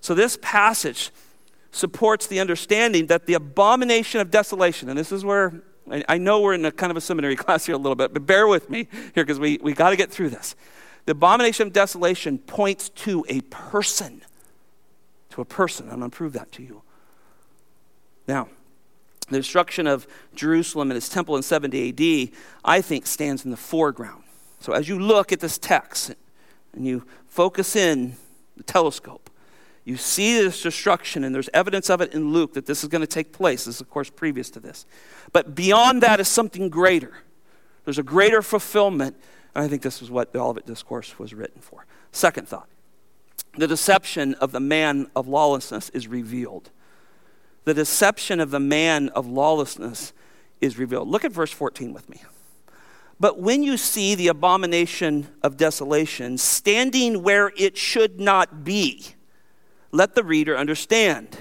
[0.00, 1.10] So this passage
[1.70, 6.54] supports the understanding that the abomination of desolation, and this is where I know we're
[6.54, 8.88] in a kind of a seminary class here a little bit, but bear with me
[9.14, 10.56] here because we, we got to get through this.
[11.04, 14.22] The abomination of desolation points to a person.
[15.30, 15.88] To a person.
[15.90, 16.82] I'm going to prove that to you.
[18.26, 18.48] Now,
[19.28, 23.56] the destruction of Jerusalem and its temple in 70 AD, I think, stands in the
[23.56, 24.24] foreground.
[24.60, 26.14] So as you look at this text
[26.72, 28.16] and you focus in
[28.56, 29.30] the telescope,
[29.86, 33.02] you see this destruction, and there's evidence of it in Luke that this is going
[33.02, 33.66] to take place.
[33.66, 34.84] This is, of course, previous to this.
[35.32, 37.18] But beyond that is something greater.
[37.84, 39.16] There's a greater fulfillment,
[39.54, 41.86] and I think this is what the Olivet Discourse was written for.
[42.10, 42.68] Second thought
[43.56, 46.70] the deception of the man of lawlessness is revealed.
[47.64, 50.12] The deception of the man of lawlessness
[50.60, 51.08] is revealed.
[51.08, 52.22] Look at verse 14 with me.
[53.20, 59.15] But when you see the abomination of desolation standing where it should not be,
[59.92, 61.36] let the reader understand.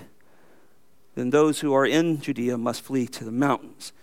[1.15, 3.93] Then those who are in Judea must flee to the mountains.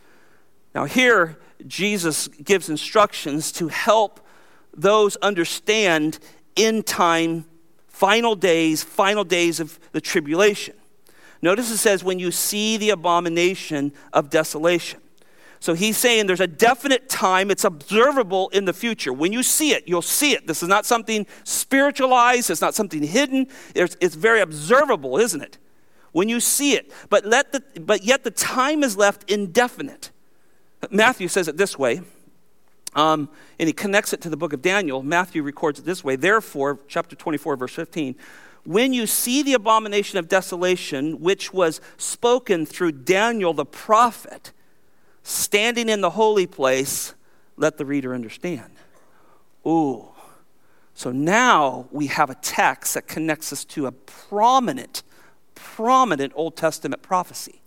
[0.75, 4.27] Now, here, Jesus gives instructions to help
[4.75, 6.19] those understand
[6.57, 7.45] in time,
[7.89, 10.75] final days, final days of the tribulation.
[11.43, 15.02] Notice it says, when you see the abomination of desolation.
[15.63, 19.13] So he's saying there's a definite time, it's observable in the future.
[19.13, 20.49] When you see it, you'll see it.
[20.49, 25.59] This is not something spiritualized, it's not something hidden, it's, it's very observable, isn't it?
[26.11, 26.91] When you see it.
[27.11, 30.11] But, let the, but yet the time is left indefinite.
[30.91, 32.01] Matthew says it this way,
[32.97, 33.29] um,
[33.61, 35.01] and he connects it to the book of Daniel.
[35.05, 38.17] Matthew records it this way Therefore, chapter 24, verse 15,
[38.65, 44.53] when you see the abomination of desolation, which was spoken through Daniel the prophet,
[45.23, 47.15] standing in the holy place,
[47.57, 48.73] let the reader understand.
[49.67, 50.09] Ooh.
[50.95, 55.03] So now we have a text that connects us to a prominent,
[55.55, 57.63] prominent Old Testament prophecy.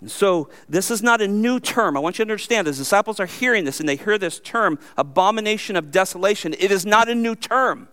[0.00, 1.96] And so this is not a new term.
[1.96, 4.78] I want you to understand as disciples are hearing this and they hear this term,
[4.96, 7.88] abomination of desolation, it is not a new term.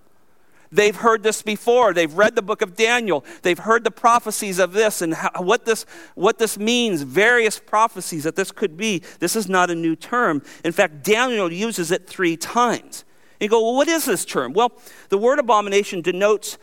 [0.75, 1.93] They've heard this before.
[1.93, 3.23] They've read the book of Daniel.
[3.43, 5.85] They've heard the prophecies of this and how, what, this,
[6.15, 9.01] what this means, various prophecies that this could be.
[9.19, 10.41] This is not a new term.
[10.65, 13.05] In fact, Daniel uses it three times.
[13.39, 14.51] You go, well, what is this term?
[14.51, 14.73] Well,
[15.09, 16.57] the word abomination denotes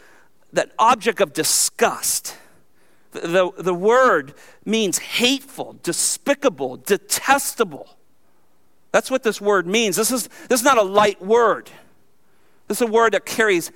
[0.52, 2.36] that object of disgust.
[3.12, 4.34] The, the, the word
[4.66, 7.96] means hateful, despicable, detestable.
[8.90, 9.96] That's what this word means.
[9.96, 11.70] This is, this is not a light word.
[12.68, 13.72] This is a word that carries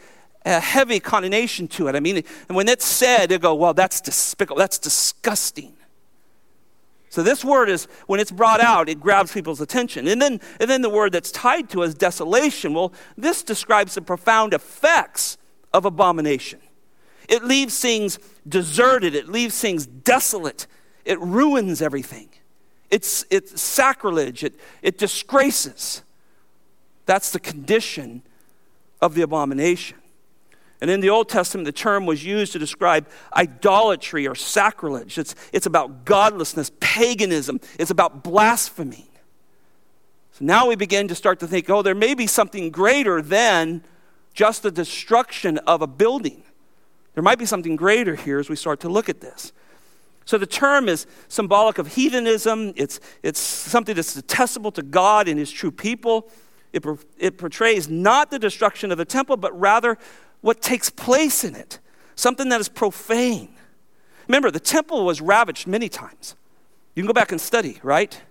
[0.47, 1.97] a heavy connotation to it.
[1.97, 5.75] I mean, and when it's said, they go, well, that's despicable, that's disgusting.
[7.11, 10.07] So this word is, when it's brought out, it grabs people's attention.
[10.07, 12.75] And then, and then the word that's tied to it is desolation.
[12.75, 15.37] Well, this describes the profound effects
[15.73, 16.61] of abomination.
[17.29, 20.69] It leaves things deserted, it leaves things desolate,
[21.05, 22.29] it ruins everything.
[22.89, 26.03] It's, it's sacrilege, it, it disgraces.
[27.05, 28.23] That's the condition
[29.01, 29.99] of the abomination.
[30.81, 35.19] And in the Old Testament, the term was used to describe idolatry or sacrilege.
[35.19, 39.09] It's, it's about godlessness, paganism, it's about blasphemy.
[40.33, 43.83] So now we begin to start to think oh, there may be something greater than
[44.35, 46.43] just the destruction of a building.
[47.15, 49.53] There might be something greater here as we start to look at this.
[50.27, 55.39] So the term is symbolic of heathenism, it's, it's something that's detestable to God and
[55.39, 56.29] his true people.
[56.73, 56.85] It,
[57.17, 59.97] it portrays not the destruction of the temple, but rather
[60.47, 61.81] what takes place in it,
[62.15, 63.49] something that is profane.
[64.29, 66.37] Remember, the temple was ravaged many times.
[66.95, 68.23] You can go back and study, right?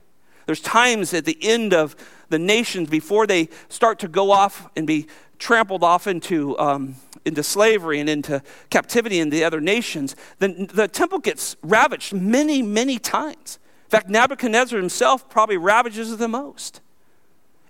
[0.46, 1.94] There's times at the end of
[2.30, 5.08] the nations before they start to go off and be
[5.40, 10.88] trampled off into, um, into slavery and into captivity in the other nations, then the
[10.88, 13.60] temple gets ravaged many, many times.
[13.88, 16.80] In fact, Nebuchadnezzar himself probably ravages the most.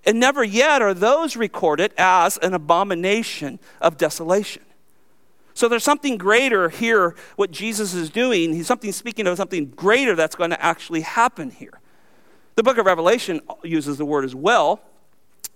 [0.06, 4.64] And never yet are those recorded as an abomination of desolation.
[5.56, 8.54] So there's something greater here, what Jesus is doing.
[8.54, 11.80] He's something speaking of something greater that's going to actually happen here.
[12.56, 14.82] The book of Revelation uses the word as well.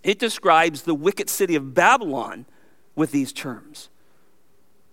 [0.02, 2.46] It describes the wicked city of Babylon
[2.96, 3.90] with these terms.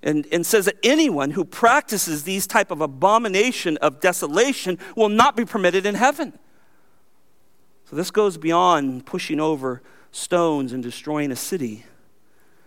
[0.03, 5.37] And, and says that anyone who practices these type of abomination of desolation will not
[5.37, 6.39] be permitted in heaven.
[7.89, 11.85] So this goes beyond pushing over stones and destroying a city.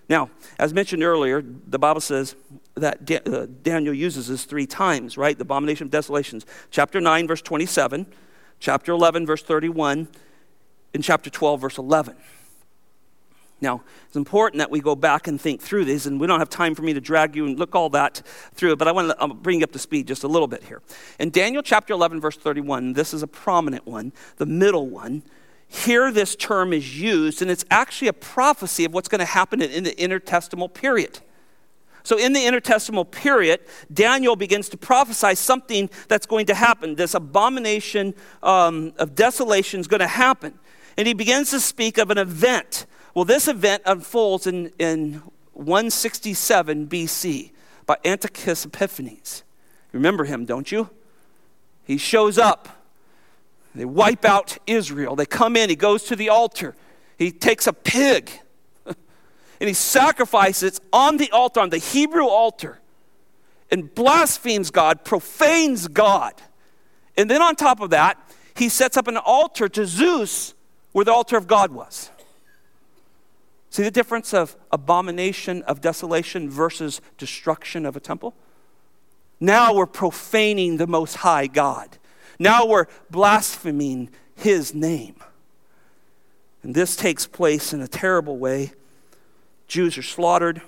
[0.07, 2.35] Now, as mentioned earlier, the Bible says
[2.75, 5.37] that uh, Daniel uses this three times, right?
[5.37, 6.45] The abomination of desolations.
[6.71, 8.07] Chapter 9, verse 27,
[8.59, 10.07] chapter 11, verse 31,
[10.93, 12.15] and chapter 12, verse 11.
[13.61, 16.49] Now, it's important that we go back and think through these, and we don't have
[16.49, 18.21] time for me to drag you and look all that
[18.53, 20.81] through, but I want to bring you up to speed just a little bit here.
[21.19, 25.23] In Daniel chapter 11, verse 31, this is a prominent one, the middle one.
[25.67, 29.61] Here, this term is used, and it's actually a prophecy of what's going to happen
[29.61, 31.19] in the intertestamental period.
[32.03, 33.59] So, in the intertestamental period,
[33.93, 36.95] Daniel begins to prophesy something that's going to happen.
[36.95, 40.57] This abomination um, of desolation is going to happen.
[40.97, 42.87] And he begins to speak of an event
[43.19, 47.51] well, this event unfolds in, in 167 BC
[47.85, 49.43] by Antiochus Epiphanes.
[49.91, 50.89] Remember him, don't you?
[51.83, 52.81] He shows up.
[53.75, 55.17] They wipe out Israel.
[55.17, 55.69] They come in.
[55.69, 56.77] He goes to the altar.
[57.17, 58.31] He takes a pig
[58.85, 62.79] and he sacrifices on the altar, on the Hebrew altar,
[63.69, 66.41] and blasphemes God, profanes God.
[67.17, 68.17] And then on top of that,
[68.55, 70.53] he sets up an altar to Zeus
[70.93, 72.11] where the altar of God was.
[73.69, 78.33] See the difference of abomination of desolation versus destruction of a temple?
[79.39, 81.97] Now we're profaning the Most High God.
[82.39, 85.15] Now we're blaspheming His name.
[86.63, 88.73] And this takes place in a terrible way.
[89.67, 90.61] Jews are slaughtered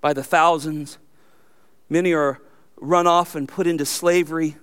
[0.00, 0.98] by the thousands,
[1.88, 2.40] many are
[2.76, 4.56] run off and put into slavery.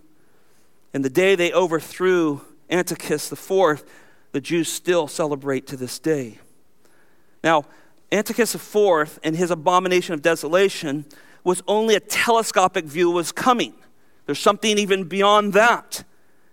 [0.94, 3.84] And the day they overthrew Antiochus IV,
[4.32, 6.40] the Jews still celebrate to this day.
[7.44, 7.66] Now,
[8.12, 11.06] Antiochus IV and his abomination of desolation
[11.44, 13.74] was only a telescopic view was coming.
[14.26, 16.04] There's something even beyond that.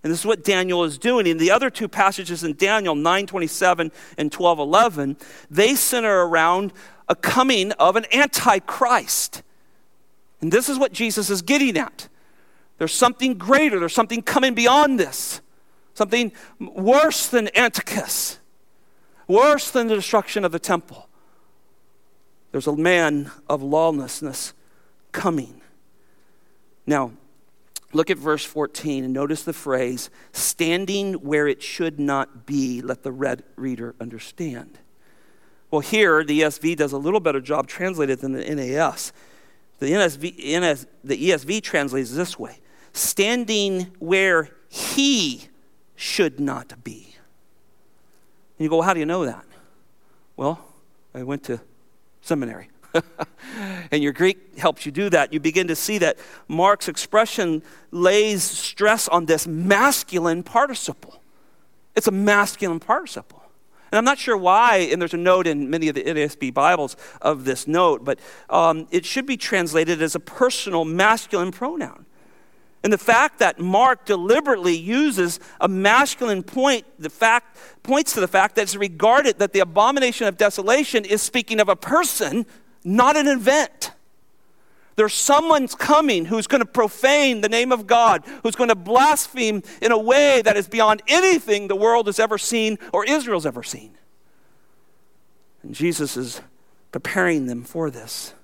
[0.02, 1.26] And this is what Daniel is doing.
[1.26, 5.16] In the other two passages in Daniel, 927 and 1211,
[5.50, 6.72] they center around
[7.08, 9.42] a coming of an antichrist.
[10.40, 12.08] And this is what Jesus is getting at.
[12.78, 15.42] There's something greater, there's something coming beyond this,
[15.92, 18.39] something worse than Antiochus
[19.30, 21.08] worse than the destruction of the temple.
[22.52, 24.52] There's a man of lawlessness
[25.12, 25.62] coming.
[26.84, 27.12] Now,
[27.92, 33.04] look at verse 14 and notice the phrase, standing where it should not be, let
[33.04, 34.78] the red reader understand.
[35.70, 39.12] Well, here, the ESV does a little better job translated than the NAS.
[39.78, 42.58] The, NSV, NS, the ESV translates this way
[42.92, 45.48] standing where he
[45.94, 47.09] should not be.
[48.60, 49.42] And you go, well, how do you know that?
[50.36, 50.62] Well,
[51.14, 51.62] I went to
[52.20, 52.68] seminary.
[53.90, 55.32] and your Greek helps you do that.
[55.32, 61.22] You begin to see that Mark's expression lays stress on this masculine participle.
[61.96, 63.42] It's a masculine participle.
[63.90, 66.98] And I'm not sure why, and there's a note in many of the NASB Bibles
[67.22, 68.18] of this note, but
[68.50, 72.04] um, it should be translated as a personal masculine pronoun.
[72.82, 78.28] And the fact that Mark deliberately uses a masculine point, the fact points to the
[78.28, 82.46] fact that it's regarded that the abomination of desolation is speaking of a person,
[82.82, 83.92] not an event.
[84.96, 89.62] There's someone's coming who's going to profane the name of God, who's going to blaspheme
[89.80, 93.62] in a way that is beyond anything the world has ever seen or Israel's ever
[93.62, 93.96] seen.
[95.62, 96.40] And Jesus is
[96.92, 98.34] preparing them for this.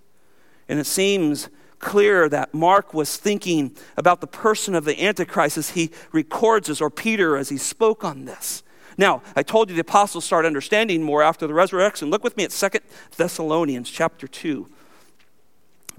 [0.68, 5.70] And it seems clear that Mark was thinking about the person of the Antichrist as
[5.70, 8.62] he records this, or Peter as he spoke on this.
[8.98, 12.10] Now, I told you the apostles started understanding more after the resurrection.
[12.10, 12.82] Look with me at Second
[13.16, 14.68] Thessalonians chapter 2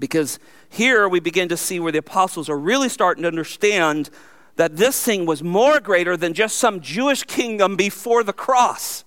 [0.00, 0.38] because
[0.68, 4.10] here we begin to see where the apostles are really starting to understand
[4.56, 9.04] that this thing was more greater than just some Jewish kingdom before the cross.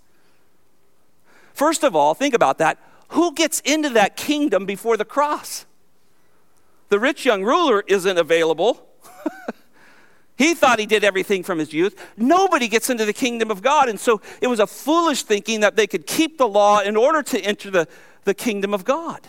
[1.53, 2.77] First of all, think about that.
[3.09, 5.65] Who gets into that kingdom before the cross?
[6.91, 8.85] The rich young ruler isn't available.
[10.37, 11.97] he thought he did everything from his youth.
[12.17, 13.87] Nobody gets into the kingdom of God.
[13.87, 17.23] And so it was a foolish thinking that they could keep the law in order
[17.23, 17.87] to enter the,
[18.25, 19.25] the kingdom of God.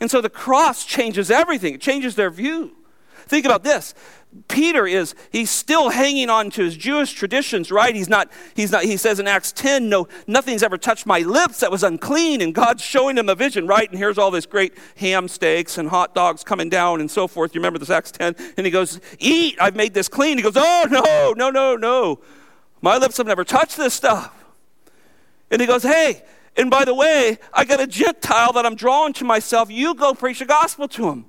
[0.00, 2.76] And so the cross changes everything, it changes their view.
[3.28, 3.94] Think about this.
[4.48, 7.94] Peter is he's still hanging on to his Jewish traditions, right?
[7.94, 11.60] He's not he's not he says in Acts 10, no nothing's ever touched my lips
[11.60, 13.88] that was unclean and God's showing him a vision, right?
[13.88, 17.54] And here's all this great ham steaks and hot dogs coming down and so forth.
[17.54, 20.56] You remember this Acts 10 and he goes, "Eat, I've made this clean." He goes,
[20.56, 22.20] "Oh, no, no, no, no.
[22.80, 24.32] My lips have never touched this stuff."
[25.50, 26.22] And he goes, "Hey,
[26.56, 29.70] and by the way, I got a Gentile that I'm drawing to myself.
[29.70, 31.26] You go preach the gospel to him.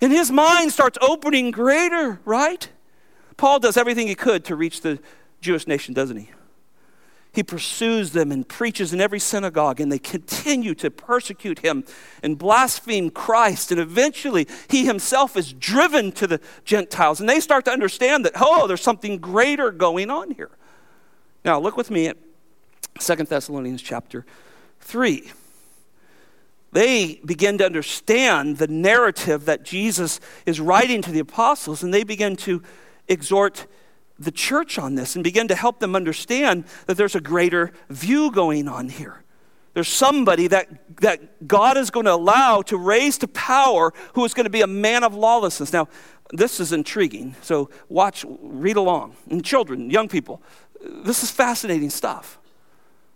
[0.00, 2.68] And his mind starts opening greater, right?
[3.36, 4.98] Paul does everything he could to reach the
[5.40, 6.30] Jewish nation, doesn't he?
[7.32, 11.84] He pursues them and preaches in every synagogue, and they continue to persecute him
[12.22, 13.72] and blaspheme Christ.
[13.72, 18.34] And eventually, he himself is driven to the Gentiles, and they start to understand that,
[18.36, 20.52] oh, there's something greater going on here.
[21.44, 22.16] Now, look with me at
[23.00, 24.24] Second Thessalonians chapter
[24.80, 25.32] 3.
[26.74, 32.02] They begin to understand the narrative that Jesus is writing to the apostles, and they
[32.02, 32.64] begin to
[33.06, 33.68] exhort
[34.18, 38.28] the church on this and begin to help them understand that there's a greater view
[38.32, 39.22] going on here.
[39.74, 44.34] There's somebody that, that God is going to allow to raise to power who is
[44.34, 45.72] going to be a man of lawlessness.
[45.72, 45.86] Now,
[46.32, 49.14] this is intriguing, so watch, read along.
[49.30, 50.42] And children, young people,
[50.82, 52.40] this is fascinating stuff.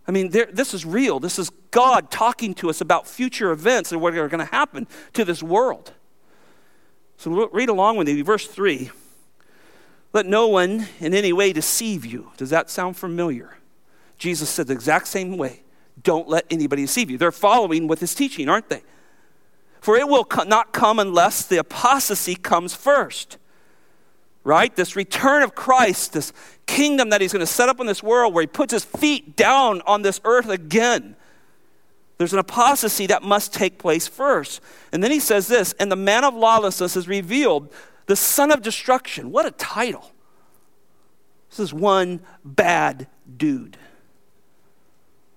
[0.09, 1.21] I mean, this is real.
[1.21, 4.87] This is God talking to us about future events and what are going to happen
[5.13, 5.93] to this world.
[7.19, 8.23] So read along with me.
[8.23, 8.91] Verse 3
[10.15, 12.33] Let no one in any way deceive you.
[12.39, 13.59] Does that sound familiar?
[14.17, 15.63] Jesus said the exact same way.
[16.03, 17.19] Don't let anybody deceive you.
[17.19, 18.83] They're following with his teaching, aren't they?
[19.81, 23.37] For it will not come unless the apostasy comes first
[24.45, 24.75] right?
[24.75, 26.33] This return of Christ, this
[26.67, 29.37] kingdom that he's going to set up in this world where he puts his feet
[29.37, 31.17] down on this earth again.
[32.19, 34.61] There's an apostasy that must take place first.
[34.93, 37.73] And then he says this, and the man of lawlessness is revealed,
[38.07, 39.31] the son of destruction.
[39.31, 40.13] What a title.
[41.51, 43.77] This is one bad dude.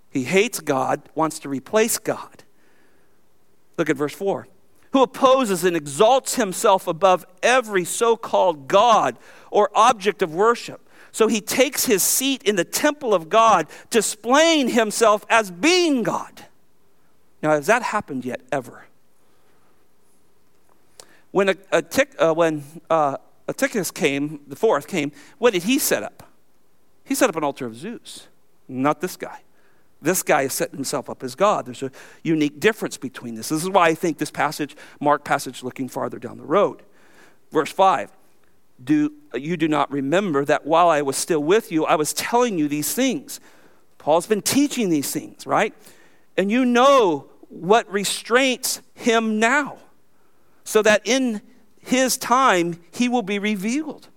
[0.10, 2.44] He hates God, wants to replace God.
[3.78, 4.48] Look at verse 4
[4.92, 9.18] who opposes and exalts himself above every so called God
[9.50, 10.88] or object of worship.
[11.12, 16.46] So he takes his seat in the temple of God, displaying himself as being God.
[17.44, 18.86] Now, has that happened yet, ever?
[21.32, 23.18] When, a, a tic, uh, when uh,
[23.48, 26.30] Antiochus came, the fourth came, what did he set up?
[27.04, 28.28] He set up an altar of Zeus,
[28.68, 29.42] not this guy.
[30.02, 31.68] This guy is setting himself up as God.
[31.68, 31.92] There's a
[32.24, 33.50] unique difference between this.
[33.50, 36.82] This is why I think this passage, Mark passage, looking farther down the road.
[37.52, 38.12] Verse 5
[38.84, 42.58] do, You do not remember that while I was still with you, I was telling
[42.58, 43.40] you these things.
[44.00, 45.74] Paul's been teaching these things, right?
[46.36, 49.78] And you know what restrains him now,
[50.64, 51.42] so that in
[51.80, 54.08] his time he will be revealed.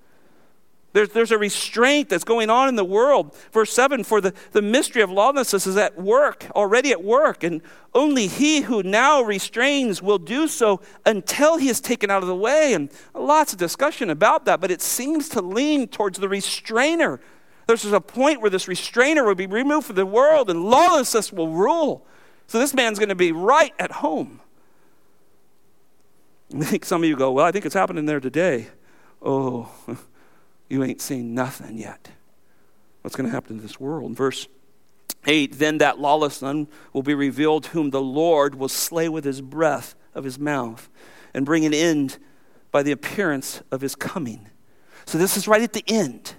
[0.95, 3.37] There's, there's a restraint that's going on in the world.
[3.53, 7.63] Verse 7 For the, the mystery of lawlessness is at work, already at work, and
[7.95, 12.37] only he who now restrains will do so until he is taken out of the
[12.37, 12.75] way.
[12.75, 17.21] And lots of discussion about that, but it seems to lean towards the restrainer.
[17.67, 21.49] There's a point where this restrainer will be removed from the world and lawlessness will
[21.49, 22.07] rule.
[22.47, 24.41] So this man's going to be right at home.
[26.55, 28.69] I think some of you go, Well, I think it's happening there today.
[29.21, 29.73] Oh,
[30.69, 32.11] you ain't seen nothing yet.
[33.03, 34.17] What's going to happen to this world?
[34.17, 34.49] Verse
[35.27, 39.41] 8 Then that lawless one will be revealed, whom the Lord will slay with his
[39.41, 40.89] breath of his mouth
[41.33, 42.19] and bring an end
[42.71, 44.49] by the appearance of his coming.
[45.07, 46.35] So this is right at the end.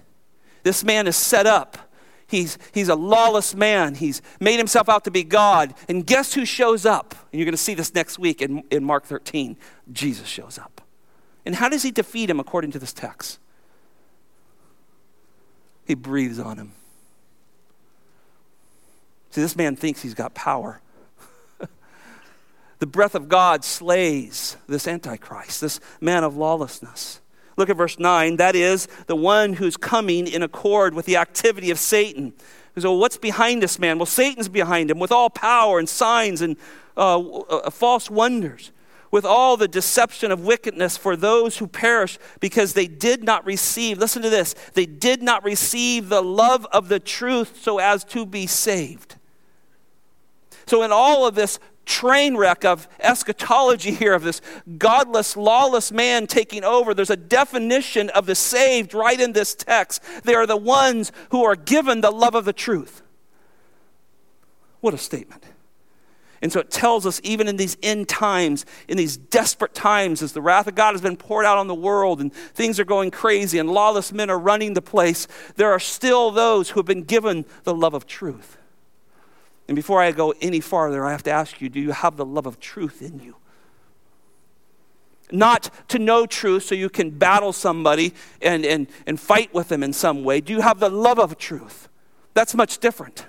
[0.64, 1.78] This man is set up.
[2.26, 3.94] He's, he's a lawless man.
[3.94, 5.74] He's made himself out to be God.
[5.88, 7.14] And guess who shows up?
[7.30, 9.56] And you're going to see this next week in, in Mark 13.
[9.92, 10.80] Jesus shows up.
[11.44, 13.38] And how does he defeat him according to this text?
[15.86, 16.72] He breathes on him.
[19.30, 20.80] See, this man thinks he's got power.
[22.78, 27.20] the breath of God slays this Antichrist, this man of lawlessness.
[27.56, 28.36] Look at verse 9.
[28.36, 32.34] That is the one who's coming in accord with the activity of Satan.
[32.78, 33.98] So, what's behind this man?
[33.98, 36.56] Well, Satan's behind him with all power and signs and
[36.96, 38.70] uh, uh, false wonders
[39.16, 43.96] with all the deception of wickedness for those who perish because they did not receive,
[43.96, 48.26] listen to this, they did not receive the love of the truth so as to
[48.26, 49.16] be saved.
[50.66, 54.42] So, in all of this train wreck of eschatology here, of this
[54.76, 60.02] godless, lawless man taking over, there's a definition of the saved right in this text.
[60.24, 63.00] They are the ones who are given the love of the truth.
[64.80, 65.46] What a statement.
[66.42, 70.32] And so it tells us, even in these end times, in these desperate times, as
[70.32, 73.10] the wrath of God has been poured out on the world and things are going
[73.10, 75.26] crazy and lawless men are running the place,
[75.56, 78.58] there are still those who have been given the love of truth.
[79.68, 82.26] And before I go any farther, I have to ask you do you have the
[82.26, 83.36] love of truth in you?
[85.32, 89.82] Not to know truth so you can battle somebody and, and, and fight with them
[89.82, 90.40] in some way.
[90.40, 91.88] Do you have the love of truth?
[92.34, 93.26] That's much different.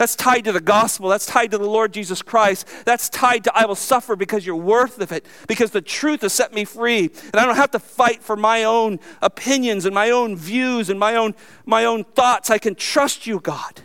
[0.00, 1.10] That's tied to the gospel.
[1.10, 2.66] That's tied to the Lord Jesus Christ.
[2.86, 6.32] That's tied to I will suffer because you're worth of it, because the truth has
[6.32, 7.10] set me free.
[7.24, 10.98] And I don't have to fight for my own opinions and my own views and
[10.98, 11.34] my own,
[11.66, 12.48] my own thoughts.
[12.48, 13.82] I can trust you, God,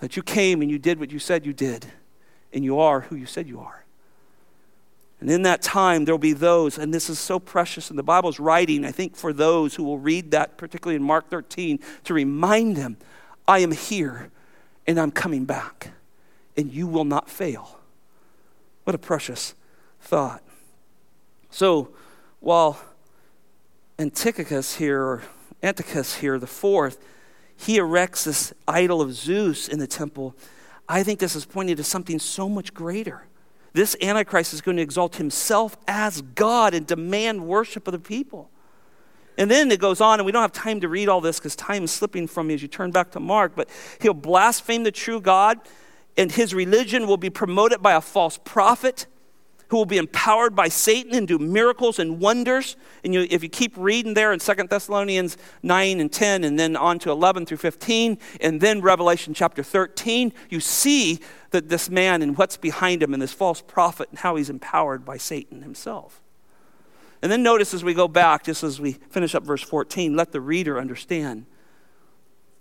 [0.00, 1.86] that you came and you did what you said you did,
[2.52, 3.84] and you are who you said you are.
[5.20, 8.02] And in that time, there will be those, and this is so precious, and the
[8.02, 12.14] Bible's writing, I think, for those who will read that, particularly in Mark 13, to
[12.14, 12.96] remind them,
[13.46, 14.32] I am here
[14.86, 15.90] and I'm coming back,
[16.56, 17.78] and you will not fail.
[18.84, 19.54] What a precious
[20.00, 20.42] thought.
[21.50, 21.90] So,
[22.40, 22.78] while
[23.98, 25.22] Antiochus here, or
[25.62, 26.98] Antiochus here, the fourth,
[27.56, 30.34] he erects this idol of Zeus in the temple,
[30.88, 33.26] I think this is pointing to something so much greater.
[33.72, 38.50] This Antichrist is going to exalt himself as God and demand worship of the people.
[39.36, 41.56] And then it goes on, and we don't have time to read all this because
[41.56, 43.68] time is slipping from me as you turn back to Mark, but
[44.00, 45.58] he'll blaspheme the true God,
[46.16, 49.06] and his religion will be promoted by a false prophet
[49.68, 52.76] who will be empowered by Satan and do miracles and wonders.
[53.02, 56.76] And you, if you keep reading there in 2 Thessalonians 9 and 10, and then
[56.76, 61.18] on to 11 through 15, and then Revelation chapter 13, you see
[61.50, 65.04] that this man and what's behind him and this false prophet and how he's empowered
[65.04, 66.22] by Satan himself.
[67.24, 70.32] And then notice as we go back, just as we finish up verse 14, let
[70.32, 71.46] the reader understand.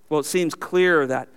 [0.08, 1.28] Well, it seems clear that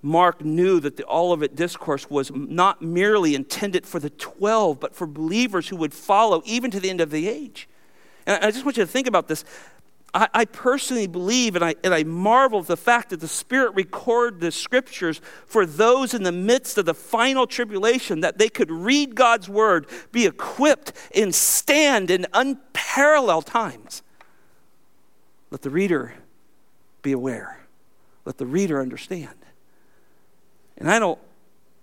[0.00, 5.08] Mark knew that the Olivet Discourse was not merely intended for the 12, but for
[5.08, 7.68] believers who would follow even to the end of the age.
[8.28, 9.44] And I just want you to think about this.
[10.14, 13.74] I, I, personally believe and I, and I marvel at the fact that the Spirit
[13.74, 18.70] recorded the scriptures for those in the midst of the final tribulation, that they could
[18.70, 24.02] read God's word, be equipped, and stand in unparalleled times.
[25.50, 26.14] Let the reader
[27.02, 27.66] be aware,
[28.24, 29.34] let the reader understand.
[30.78, 31.18] And I don't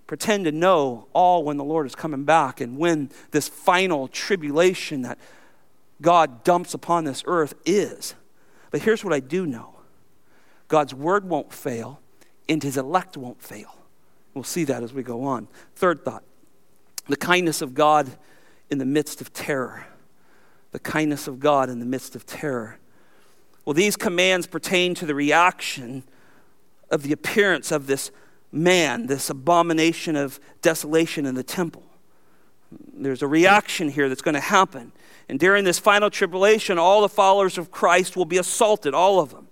[0.07, 5.01] pretend to know all when the Lord is coming back and when this final tribulation
[5.03, 5.17] that
[6.01, 8.15] God dumps upon this earth is.
[8.71, 9.75] But here's what I do know
[10.67, 12.01] God's word won't fail,
[12.49, 13.75] and his elect won't fail.
[14.33, 15.47] We'll see that as we go on.
[15.75, 16.23] Third thought
[17.07, 18.17] the kindness of God
[18.69, 19.85] in the midst of terror.
[20.71, 22.79] The kindness of God in the midst of terror.
[23.63, 26.03] Well, these commands pertain to the reaction
[26.89, 28.11] of the appearance of this
[28.51, 31.83] man, this abomination of desolation in the temple.
[32.93, 34.91] There's a reaction here that's going to happen.
[35.27, 39.31] And during this final tribulation, all the followers of Christ will be assaulted, all of
[39.31, 39.47] them.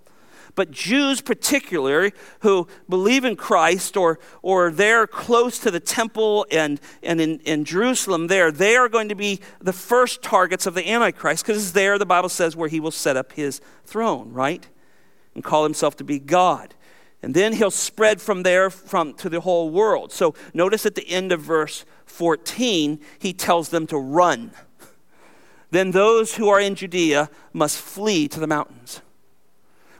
[0.55, 6.79] But Jews, particularly, who believe in Christ or, or they're close to the temple and,
[7.01, 10.87] and in, in Jerusalem there, they are going to be the first targets of the
[10.87, 14.67] Antichrist because it's there, the Bible says, where he will set up his throne, right?
[15.33, 16.75] And call himself to be God.
[17.23, 20.11] And then he'll spread from there from, to the whole world.
[20.11, 24.51] So notice at the end of verse 14, he tells them to run.
[25.73, 29.01] Then those who are in Judea must flee to the mountains.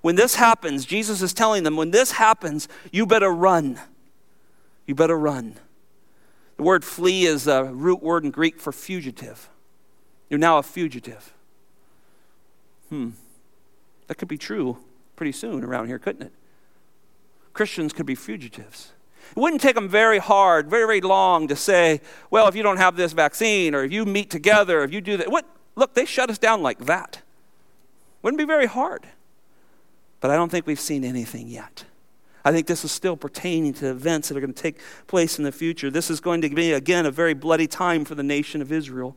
[0.02, 3.80] When this happens, Jesus is telling them, when this happens, you better run.
[4.86, 5.56] You better run.
[6.58, 9.50] The word flee is a root word in Greek for fugitive.
[10.30, 11.34] You're now a fugitive.
[12.90, 13.10] Hmm.
[14.06, 14.78] That could be true
[15.16, 16.34] pretty soon around here, couldn't it?
[17.54, 18.92] Christians could be fugitives.
[19.36, 22.00] It wouldn't take them very hard, very, very long to say,
[22.30, 25.18] well, if you don't have this vaccine, or if you meet together, if you do
[25.18, 25.32] that.
[25.32, 25.48] What?
[25.76, 27.22] Look, they shut us down like that.
[28.22, 29.08] Wouldn't be very hard.
[30.20, 31.86] But I don't think we've seen anything yet.
[32.46, 35.44] I think this is still pertaining to events that are going to take place in
[35.44, 35.90] the future.
[35.90, 39.16] This is going to be, again, a very bloody time for the nation of Israel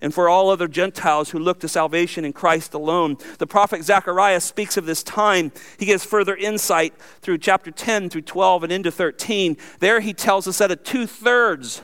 [0.00, 3.16] and for all other Gentiles who look to salvation in Christ alone.
[3.38, 5.50] The prophet Zechariah speaks of this time.
[5.78, 9.56] He gives further insight through chapter 10 through 12 and into 13.
[9.80, 11.82] There he tells us that a two thirds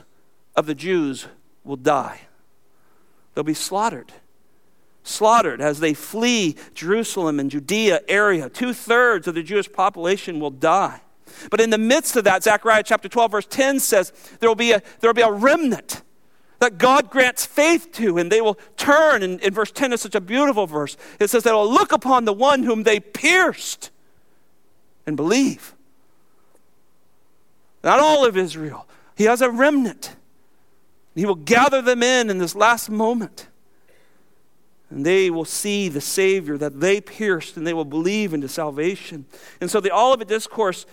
[0.55, 1.27] of the Jews
[1.63, 2.21] will die,
[3.35, 4.11] they'll be slaughtered
[5.05, 8.49] slaughtered as they flee Jerusalem and Judea area.
[8.49, 11.01] Two thirds of the Jewish population will die.
[11.49, 14.71] But in the midst of that, Zechariah chapter 12, verse 10 says there will be
[14.71, 16.01] a, there will be a remnant
[16.59, 19.21] that God grants faith to, and they will turn.
[19.21, 20.97] And in verse 10 is such a beautiful verse.
[21.19, 23.91] It says they will look upon the one whom they pierced
[25.05, 25.75] and believe.
[27.83, 28.87] Not all of Israel.
[29.15, 30.15] He has a remnant.
[31.15, 33.47] He will gather them in in this last moment
[34.89, 39.25] and they will see the Savior that they pierced and they will believe into salvation.
[39.59, 40.85] And so the Olivet Discourse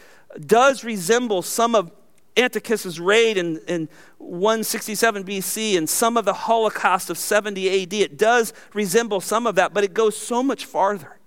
[0.47, 1.93] does resemble some of
[2.37, 7.93] Antiochus's raid in, in 167 BC and some of the Holocaust of 70 AD.
[7.93, 11.19] It does resemble some of that, but it goes so much farther.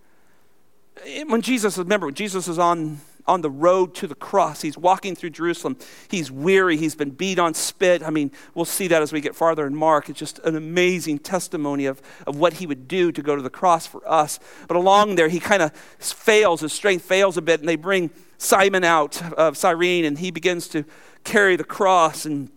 [1.28, 4.62] When Jesus, remember, when Jesus is on on the road to the cross.
[4.62, 5.78] He's walking through Jerusalem.
[6.10, 6.78] He's weary.
[6.78, 8.04] He's been beat on spit.
[8.04, 10.10] I mean, we'll see that as we get farther in Mark.
[10.10, 13.50] It's just an amazing testimony of, of what he would do to go to the
[13.50, 14.40] cross for us.
[14.68, 16.62] But along there, he kind of fails.
[16.62, 20.68] His strength fails a bit, and they bring Simon out of Cyrene, and he begins
[20.70, 20.86] to
[21.24, 22.26] carry the cross.
[22.26, 22.50] And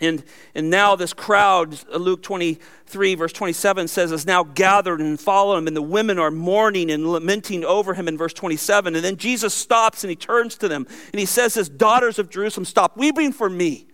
[0.00, 0.24] and,
[0.54, 5.66] and now this crowd, Luke 23, verse 27 says, is now gathered and follow him,
[5.66, 8.94] and the women are mourning and lamenting over him in verse 27.
[8.94, 12.30] And then Jesus stops and he turns to them and he says, His daughters of
[12.30, 13.86] Jerusalem, stop weeping for me.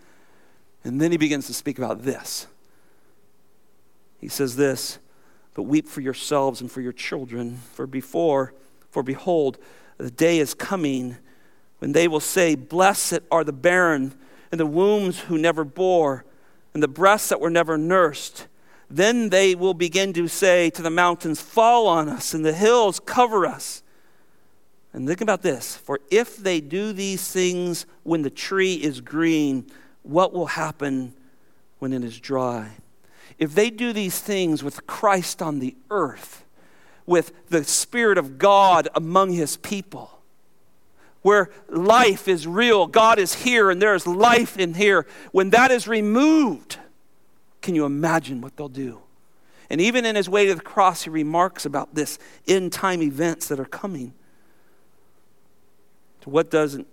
[0.84, 2.46] And then he begins to speak about this.
[4.20, 4.98] He says this,
[5.54, 8.54] but weep for yourselves and for your children, for before,
[8.90, 9.58] for behold,
[9.98, 11.16] the day is coming
[11.78, 14.14] when they will say, Blessed are the barren
[14.50, 16.24] and the wombs who never bore,
[16.74, 18.46] and the breasts that were never nursed.
[18.88, 23.00] Then they will begin to say to the mountains, Fall on us, and the hills
[23.00, 23.82] cover us.
[24.92, 29.66] And think about this for if they do these things when the tree is green,
[30.02, 31.12] what will happen
[31.80, 32.70] when it is dry?
[33.38, 36.44] If they do these things with Christ on the earth,
[37.04, 40.15] with the Spirit of God among his people,
[41.26, 45.72] where life is real, God is here, and there is life in here, when that
[45.72, 46.78] is removed,
[47.62, 49.00] can you imagine what they'll do?
[49.68, 53.48] And even in his way to the cross, he remarks about this end time events
[53.48, 54.14] that are coming.
[56.20, 56.86] To what doesn't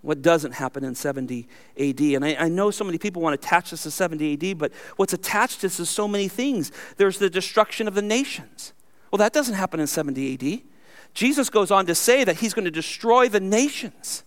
[0.00, 1.46] what doesn't happen in 70
[1.78, 2.00] AD.
[2.00, 4.70] And I, I, know so many people want to attach this to 70 AD, but
[4.96, 6.72] what's attached to this is so many things.
[6.98, 8.74] There's the destruction of the nations.
[9.10, 10.73] Well, that doesn't happen in 70 AD.
[11.14, 14.24] Jesus goes on to say that he's going to destroy the nations.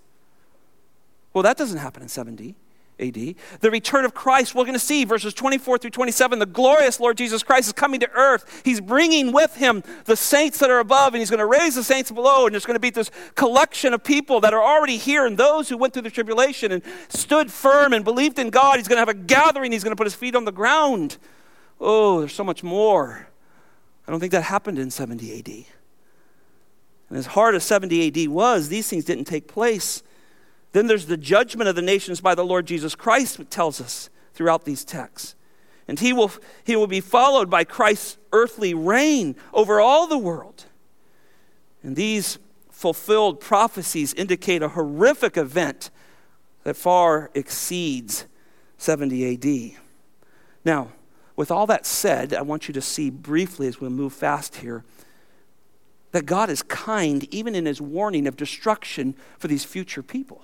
[1.33, 2.55] Well, that doesn't happen in 70
[2.99, 3.35] AD.
[3.59, 6.39] The return of Christ, we're going to see verses 24 through 27.
[6.39, 8.61] The glorious Lord Jesus Christ is coming to earth.
[8.65, 11.83] He's bringing with him the saints that are above, and he's going to raise the
[11.83, 12.45] saints below.
[12.45, 15.69] And there's going to be this collection of people that are already here, and those
[15.69, 18.77] who went through the tribulation and stood firm and believed in God.
[18.77, 19.71] He's going to have a gathering.
[19.71, 21.17] He's going to put his feet on the ground.
[21.79, 23.27] Oh, there's so much more.
[24.07, 25.76] I don't think that happened in 70 AD.
[27.09, 30.03] And as hard as 70 AD was, these things didn't take place.
[30.73, 34.09] Then there's the judgment of the nations by the Lord Jesus Christ, it tells us
[34.33, 35.35] throughout these texts.
[35.87, 36.31] And he will,
[36.65, 40.65] he will be followed by Christ's earthly reign over all the world.
[41.81, 42.39] And these
[42.69, 45.89] fulfilled prophecies indicate a horrific event
[46.63, 48.25] that far exceeds
[48.77, 49.79] 70 AD.
[50.65, 50.89] Now,
[51.37, 54.83] with all that said, I want you to see briefly as we move fast here
[56.11, 60.41] that God is kind even in his warning of destruction for these future people.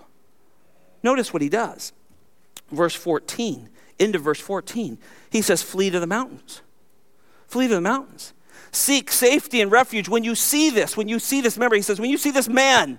[1.01, 1.93] Notice what he does.
[2.71, 4.97] Verse 14, into verse 14,
[5.29, 6.61] he says, Flee to the mountains.
[7.47, 8.33] Flee to the mountains.
[8.71, 10.97] Seek safety and refuge when you see this.
[10.97, 12.97] When you see this, remember, he says, when you see this man,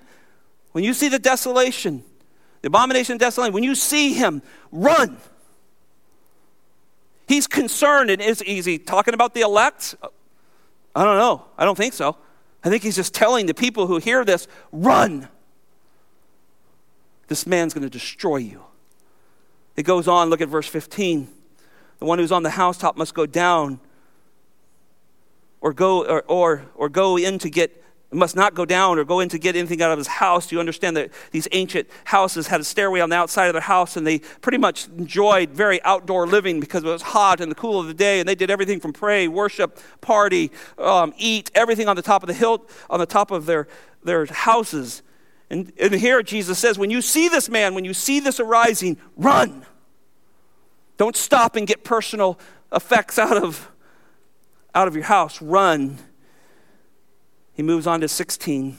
[0.71, 2.05] when you see the desolation,
[2.63, 4.41] the abomination of desolation, when you see him,
[4.71, 5.17] run.
[7.27, 9.97] He's concerned, and is, is he talking about the elect?
[10.95, 11.45] I don't know.
[11.59, 12.17] I don't think so.
[12.65, 15.29] I think he's just telling the people who hear this, run.
[17.29, 18.63] This man's going to destroy you.
[19.77, 21.29] It goes on, look at verse 15.
[21.99, 23.81] The one who's on the housetop must go down
[25.61, 27.84] or go or, or, or go in to get
[28.15, 30.53] must not go down or go in to get anything out of his house.
[30.53, 33.97] You understand that these ancient houses had a stairway on the outside of their house
[33.97, 37.81] and they pretty much enjoyed very outdoor living because it was hot in the cool
[37.81, 41.97] of the day and they did everything from pray, worship, party, um, eat, everything on
[41.97, 43.67] the top of the hill, on the top of their,
[44.03, 45.03] their houses.
[45.51, 48.99] And, and here Jesus says, when you see this man, when you see this arising,
[49.17, 49.65] run.
[50.97, 52.39] Don't stop and get personal
[52.73, 53.71] effects out of,
[54.75, 55.43] out of your house.
[55.43, 55.99] Run.
[57.55, 58.77] He moves on to 16.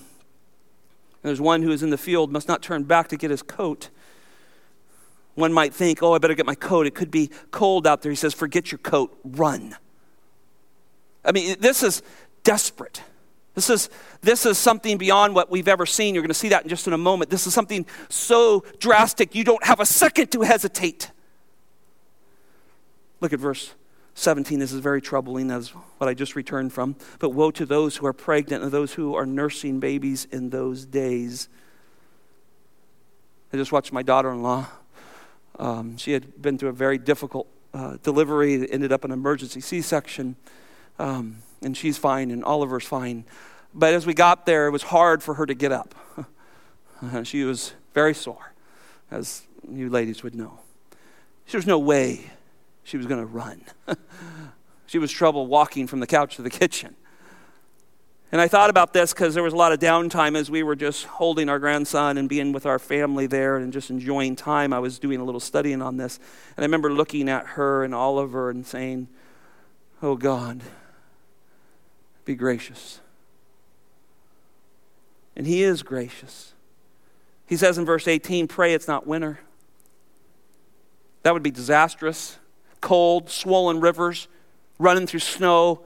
[1.21, 3.89] There's one who is in the field, must not turn back to get his coat.
[5.34, 6.86] One might think, oh, I better get my coat.
[6.86, 8.11] It could be cold out there.
[8.11, 9.76] He says, forget your coat, run.
[11.23, 12.03] I mean, this is
[12.43, 13.01] desperate.
[13.55, 13.89] This is,
[14.21, 16.13] this is something beyond what we've ever seen.
[16.13, 17.32] You're going to see that in just in a moment.
[17.32, 21.11] This is something so drastic, you don't have a second to hesitate.
[23.21, 23.73] Look at verse
[24.16, 24.59] 17.
[24.59, 26.95] This is very troubling, as what I just returned from.
[27.20, 30.86] But woe to those who are pregnant and those who are nursing babies in those
[30.86, 31.49] days.
[33.53, 34.68] I just watched my daughter in law.
[35.59, 39.59] Um, she had been through a very difficult uh, delivery, it ended up an emergency
[39.59, 40.38] C section.
[40.97, 43.26] Um, and she's fine, and Oliver's fine.
[43.74, 45.93] But as we got there, it was hard for her to get up.
[47.24, 48.53] she was very sore,
[49.11, 50.59] as you ladies would know.
[51.51, 52.32] There was no way
[52.86, 53.62] she was going to run.
[54.86, 56.96] she was trouble walking from the couch to the kitchen.
[58.32, 60.76] And I thought about this because there was a lot of downtime as we were
[60.76, 64.72] just holding our grandson and being with our family there and just enjoying time.
[64.72, 66.20] I was doing a little studying on this.
[66.56, 69.08] And I remember looking at her and Oliver and saying,
[70.02, 70.62] Oh God,
[72.24, 73.00] be gracious.
[75.36, 76.54] And He is gracious.
[77.48, 79.40] He says in verse 18, Pray it's not winter.
[81.24, 82.38] That would be disastrous.
[82.86, 84.28] Cold, swollen rivers,
[84.78, 85.82] running through snow,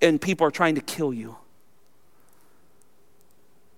[0.00, 1.36] and people are trying to kill you.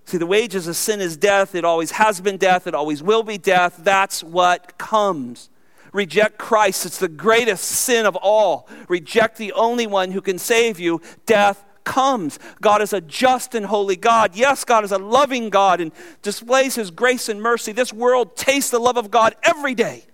[0.05, 1.53] See, the wages of sin is death.
[1.53, 2.65] It always has been death.
[2.65, 3.81] It always will be death.
[3.83, 5.49] That's what comes.
[5.91, 6.85] Reject Christ.
[6.85, 8.69] It's the greatest sin of all.
[8.87, 11.01] Reject the only one who can save you.
[11.25, 12.39] Death comes.
[12.61, 14.33] God is a just and holy God.
[14.33, 17.73] Yes, God is a loving God and displays his grace and mercy.
[17.73, 20.05] This world tastes the love of God every day.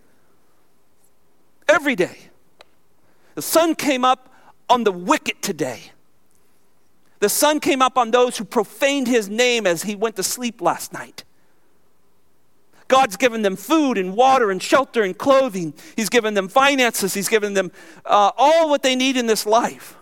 [1.86, 2.18] Every day.
[3.36, 4.34] The sun came up
[4.68, 5.92] on the wicked today.
[7.20, 10.62] The sun came up on those who profaned his name as he went to sleep
[10.62, 11.26] last night.
[12.88, 15.76] God's given them food and water and shelter and clothing.
[15.96, 17.14] He's given them finances.
[17.14, 17.72] He's given them
[18.04, 19.96] uh, all what they need in this life.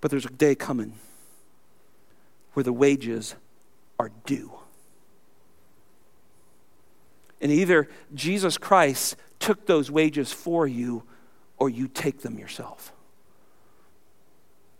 [0.00, 0.92] But there's a day coming
[2.52, 3.34] where the wages
[3.98, 4.52] are due.
[7.44, 11.02] And either Jesus Christ took those wages for you
[11.58, 12.92] or you take them yourself.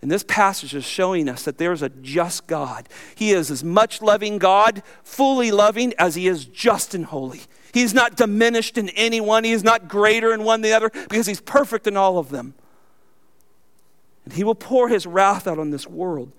[0.02, 2.90] And this passage is showing us that there's a just God.
[3.14, 7.40] He is as much loving God, fully loving, as he is just and holy.
[7.72, 9.44] He is not diminished in anyone.
[9.44, 12.28] He is not greater in one than the other because he's perfect in all of
[12.28, 12.52] them.
[14.26, 16.32] And he will pour his wrath out on this world.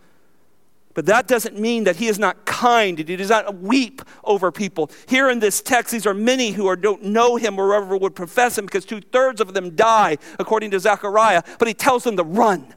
[0.96, 4.90] But that doesn't mean that he is not kind he does not weep over people.
[5.08, 8.16] Here in this text, these are many who are, don't know him or ever would
[8.16, 11.44] profess him because two thirds of them die, according to Zechariah.
[11.60, 12.74] But he tells them to run.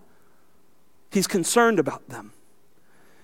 [1.13, 2.33] He's concerned about them.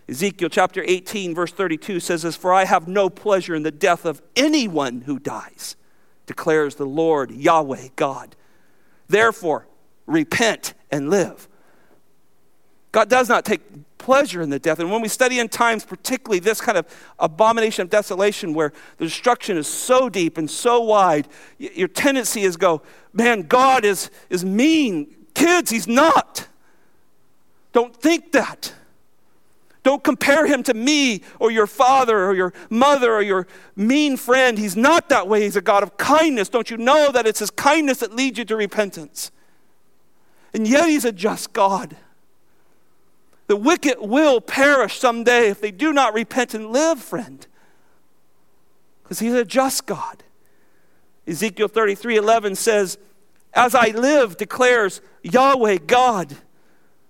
[0.08, 4.04] Ezekiel chapter 18, verse 32 says this For I have no pleasure in the death
[4.04, 5.74] of anyone who dies,
[6.26, 8.36] declares the Lord Yahweh God.
[9.08, 9.66] Therefore,
[10.06, 11.48] repent and live.
[12.94, 13.60] God does not take
[13.98, 14.78] pleasure in the death.
[14.78, 16.86] And when we study in times, particularly this kind of
[17.18, 21.26] abomination of desolation where the destruction is so deep and so wide,
[21.58, 22.82] your tendency is go,
[23.12, 25.12] man, God is, is mean.
[25.34, 26.46] Kids, he's not.
[27.72, 28.72] Don't think that.
[29.82, 34.56] Don't compare him to me or your father or your mother or your mean friend.
[34.56, 35.42] He's not that way.
[35.42, 36.48] He's a God of kindness.
[36.48, 39.32] Don't you know that it's his kindness that leads you to repentance?
[40.52, 41.96] And yet he's a just God.
[43.46, 47.46] The wicked will perish someday if they do not repent and live, friend.
[49.02, 50.24] Because he's a just God.
[51.26, 52.98] Ezekiel 33 11 says,
[53.52, 56.36] As I live, declares Yahweh God,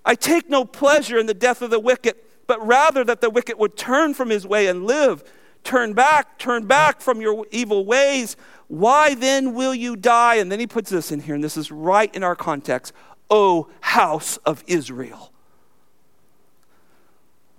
[0.04, 2.16] I take no pleasure in the death of the wicked,
[2.46, 5.24] but rather that the wicked would turn from his way and live.
[5.62, 8.36] Turn back, turn back from your evil ways.
[8.68, 10.34] Why then will you die?
[10.34, 12.92] And then he puts this in here, and this is right in our context.
[13.30, 15.32] O house of Israel.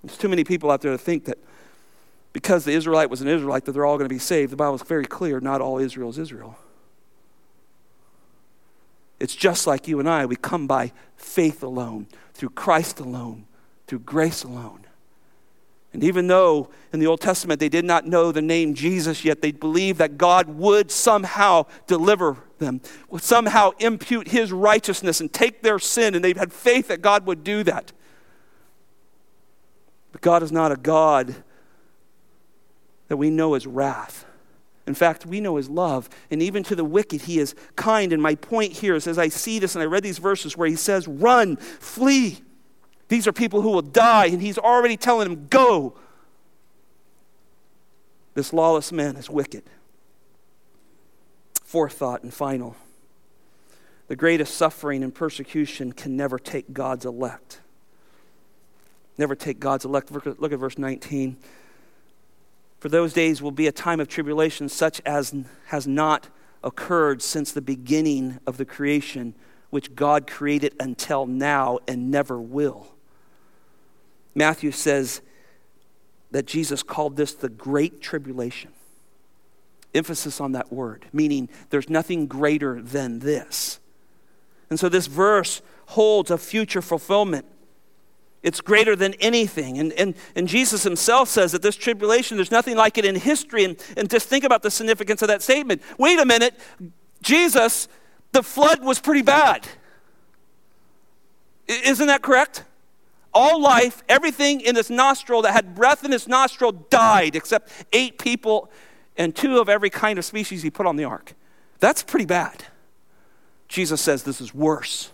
[0.05, 1.37] There's too many people out there to think that
[2.33, 4.51] because the Israelite was an Israelite that they're all going to be saved.
[4.51, 6.57] The Bible is very clear not all Israel is Israel.
[9.19, 10.25] It's just like you and I.
[10.25, 13.45] We come by faith alone, through Christ alone,
[13.87, 14.81] through grace alone.
[15.93, 19.41] And even though in the Old Testament they did not know the name Jesus yet,
[19.41, 25.61] they believed that God would somehow deliver them, would somehow impute his righteousness and take
[25.61, 27.93] their sin, and they had faith that God would do that.
[30.15, 31.35] But God is not a God
[33.09, 34.23] that we know as wrath.
[34.87, 36.07] In fact, we know his love.
[36.31, 38.13] And even to the wicked, he is kind.
[38.13, 40.69] And my point here is as I see this and I read these verses where
[40.69, 42.39] he says, run, flee.
[43.09, 45.97] These are people who will die, and he's already telling them, Go.
[48.35, 49.63] This lawless man is wicked.
[51.65, 52.77] Fourth thought and final
[54.07, 57.59] the greatest suffering and persecution can never take God's elect.
[59.17, 60.11] Never take God's elect.
[60.11, 61.37] Look at verse 19.
[62.79, 65.33] For those days will be a time of tribulation such as
[65.67, 66.27] has not
[66.63, 69.33] occurred since the beginning of the creation,
[69.69, 72.87] which God created until now and never will.
[74.35, 75.21] Matthew says
[76.31, 78.71] that Jesus called this the Great Tribulation.
[79.93, 83.79] Emphasis on that word, meaning there's nothing greater than this.
[84.69, 87.45] And so this verse holds a future fulfillment.
[88.45, 89.79] It's greater than anything.
[89.79, 93.65] And, and, and Jesus himself says that this tribulation, there's nothing like it in history.
[93.65, 95.81] And, and just think about the significance of that statement.
[95.97, 96.57] Wait a minute,
[97.21, 97.89] Jesus,
[98.31, 99.67] the flood was pretty bad.
[101.67, 102.63] Isn't that correct?
[103.35, 108.17] all life, everything in its nostril that had breath in its nostril died, except eight
[108.17, 108.71] people
[109.17, 111.33] and two of every kind of species he put on the ark.
[111.79, 112.63] That's pretty bad.
[113.67, 115.11] Jesus says this is worse.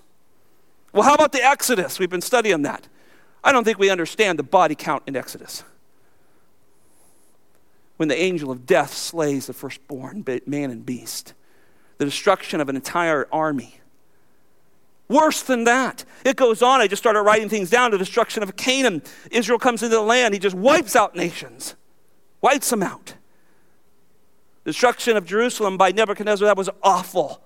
[0.93, 1.97] Well, how about the Exodus?
[1.97, 2.87] We've been studying that.
[3.43, 5.63] I don't think we understand the body count in Exodus.
[7.97, 11.33] When the angel of death slays the firstborn man and beast,
[11.97, 13.81] the destruction of an entire army
[15.11, 16.05] Worse than that.
[16.23, 16.79] It goes on.
[16.79, 17.91] I just started writing things down.
[17.91, 19.03] The destruction of Canaan.
[19.29, 20.33] Israel comes into the land.
[20.33, 21.75] He just wipes out nations,
[22.39, 23.15] wipes them out.
[24.63, 27.43] Destruction of Jerusalem by Nebuchadnezzar, that was awful.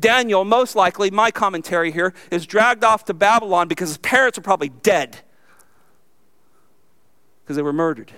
[0.00, 4.42] Daniel, most likely, my commentary here, is dragged off to Babylon because his parents are
[4.42, 5.18] probably dead
[7.44, 8.10] because they were murdered.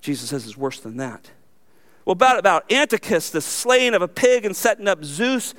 [0.00, 1.30] Jesus says it's worse than that.
[2.04, 5.54] Well, about, about Antiochus, the slaying of a pig and setting up Zeus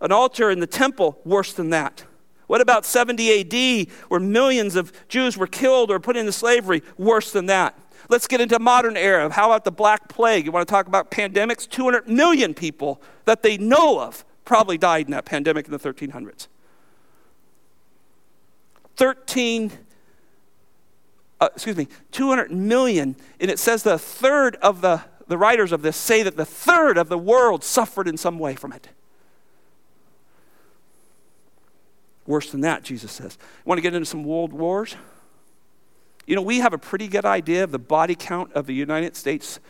[0.00, 2.04] an altar in the temple, worse than that.
[2.46, 6.82] What about 70 AD, where millions of Jews were killed or put into slavery?
[6.96, 7.78] Worse than that.
[8.08, 9.30] Let's get into modern era.
[9.30, 10.46] How about the Black Plague?
[10.46, 11.68] You want to talk about pandemics?
[11.68, 16.48] 200 million people that they know of probably died in that pandemic in the 1300s.
[18.96, 19.72] 13,
[21.40, 23.14] uh, excuse me, 200 million.
[23.40, 26.96] And it says the third of the, the writers of this say that the third
[26.96, 28.88] of the world suffered in some way from it.
[32.26, 33.38] Worse than that, Jesus says.
[33.64, 34.96] Want to get into some world wars?
[36.28, 39.16] You know, we have a pretty good idea of the body count of the United
[39.16, 39.60] States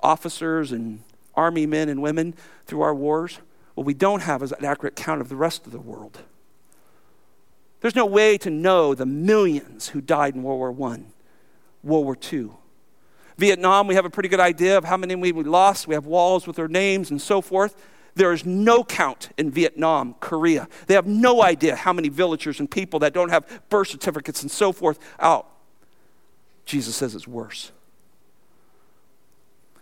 [0.00, 1.02] officers and
[1.34, 2.34] army men and women
[2.64, 3.40] through our wars.
[3.74, 6.20] What we don't have is an accurate count of the rest of the world.
[7.82, 11.00] There's no way to know the millions who died in World War I,
[11.82, 12.52] World War II.
[13.36, 15.86] Vietnam, we have a pretty good idea of how many we lost.
[15.86, 17.76] We have walls with their names and so forth.
[18.14, 20.68] There is no count in Vietnam, Korea.
[20.86, 24.50] They have no idea how many villagers and people that don't have birth certificates and
[24.50, 25.50] so forth out.
[26.68, 27.72] Jesus says it's worse.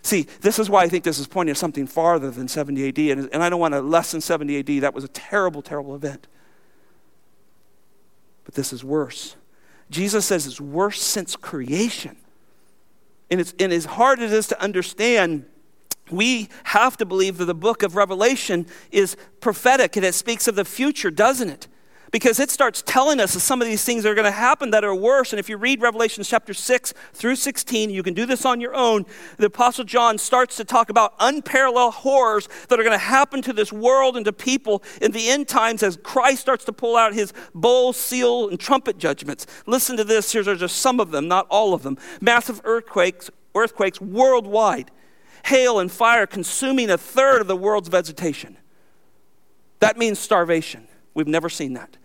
[0.03, 2.99] See, this is why I think this is pointing to something farther than 70 AD,
[3.19, 4.83] and, and I don't want to lessen 70 AD.
[4.83, 6.29] That was a terrible, terrible event.
[8.45, 9.35] But this is worse.
[9.91, 12.17] Jesus says it's worse since creation.
[13.33, 15.45] And, it's, and as hard as it is to understand,
[16.09, 20.55] we have to believe that the book of Revelation is prophetic and it speaks of
[20.55, 21.67] the future, doesn't it?
[22.13, 24.85] Because it starts telling us that some of these things are going to happen that
[24.85, 25.33] are worse.
[25.33, 28.75] And if you read Revelation chapter 6 through 16, you can do this on your
[28.75, 29.05] own.
[29.39, 33.53] The Apostle John starts to talk about unparalleled horrors that are going to happen to
[33.53, 37.15] this world and to people in the end times as Christ starts to pull out
[37.15, 39.47] his bowl, seal, and trumpet judgments.
[39.67, 40.33] Listen to this.
[40.33, 41.99] Here's just some of them, not all of them.
[42.21, 44.91] Massive earthquakes, earthquakes worldwide,
[45.45, 48.57] hail and fire consuming a third of the world's vegetation.
[49.81, 50.89] That means starvation.
[51.17, 51.97] We've never seen that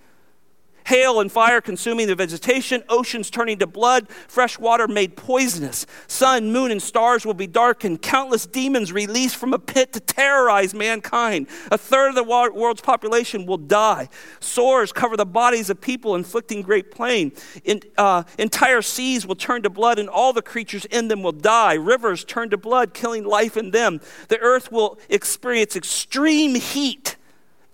[0.92, 5.86] hail and fire consuming the vegetation, oceans turning to blood, fresh water made poisonous.
[6.08, 10.74] Sun, moon, and stars will be darkened, countless demons released from a pit to terrorize
[10.74, 11.48] mankind.
[11.72, 14.10] A third of the world's population will die.
[14.42, 17.32] Sores cover the bodies of people, inflicting great pain.
[17.64, 21.32] In, uh, entire seas will turn to blood, and all the creatures in them will
[21.32, 21.76] die.
[21.76, 24.02] Rivers turn to blood, killing life in them.
[24.28, 27.16] The earth will experience extreme heat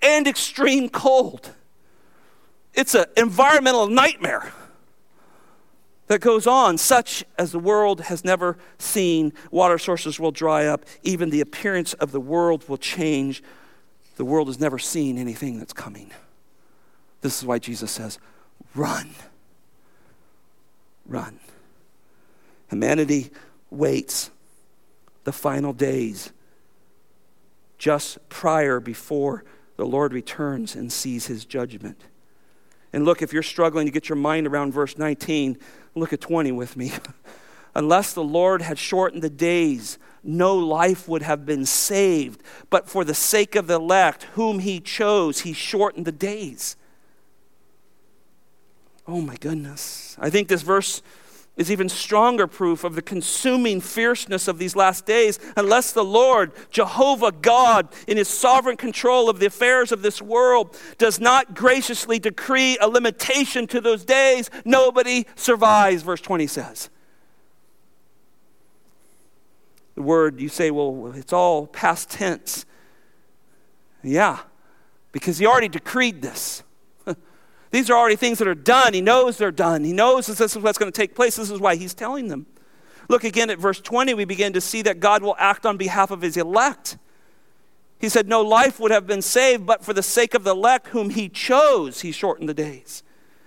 [0.02, 1.52] and extreme cold.
[2.74, 4.54] It's an environmental nightmare
[6.08, 9.34] that goes on, such as the world has never seen.
[9.52, 10.86] Water sources will dry up.
[11.04, 13.44] Even the appearance of the world will change.
[14.16, 16.12] The world has never seen anything that's coming.
[17.22, 18.20] This is why Jesus says,
[18.74, 19.10] run.
[21.06, 21.40] Run.
[22.70, 23.32] Humanity
[23.70, 24.30] waits
[25.24, 26.32] the final days
[27.78, 29.44] just prior before
[29.78, 32.02] the Lord returns and sees his judgment.
[32.92, 35.58] And look, if you're struggling to get your mind around verse 19,
[35.96, 36.92] look at 20 with me.
[37.76, 42.42] Unless the Lord had shortened the days, no life would have been saved.
[42.70, 46.76] But for the sake of the elect, whom he chose, he shortened the days.
[49.08, 50.18] Oh my goodness.
[50.20, 51.02] I think this verse
[51.58, 55.40] is even stronger proof of the consuming fierceness of these last days.
[55.58, 60.78] Unless the Lord, Jehovah God, in his sovereign control of the affairs of this world,
[60.98, 66.90] does not graciously decree a limitation to those days, nobody survives, verse 20 says.
[69.96, 72.66] The word, you say, well, it's all past tense.
[74.04, 74.40] Yeah,
[75.12, 76.62] because he already decreed this.
[77.72, 78.94] These are already things that are done.
[78.94, 79.84] He knows they're done.
[79.84, 81.36] He knows this is what's going to take place.
[81.36, 82.46] This is why he's telling them.
[83.10, 84.14] Look again at verse 20.
[84.14, 86.98] We begin to see that God will act on behalf of his elect.
[88.00, 90.88] He said, No life would have been saved, but for the sake of the elect
[90.88, 93.04] whom he chose, he shortened the days.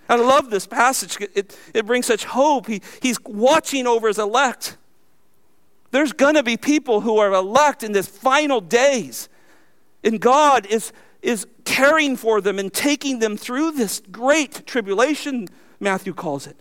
[0.09, 1.17] I love this passage.
[1.35, 2.67] It, it brings such hope.
[2.67, 4.77] He, he's watching over his elect.
[5.93, 9.29] There's going to be people who are elect in this final days.
[10.03, 10.93] And God is
[11.23, 15.49] is caring for them and taking them through this great tribulation,
[15.79, 16.57] Matthew calls it.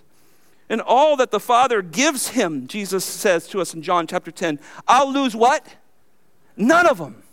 [0.70, 4.60] And all that the Father gives him, Jesus says to us in John chapter 10,
[4.88, 5.76] I'll lose what?
[6.55, 7.24] None of them.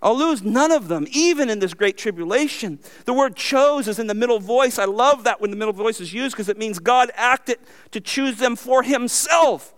[0.00, 2.78] I'll lose none of them, even in this great tribulation.
[3.04, 4.78] The word chose is in the middle voice.
[4.78, 7.58] I love that when the middle voice is used because it means God acted
[7.90, 9.74] to choose them for himself.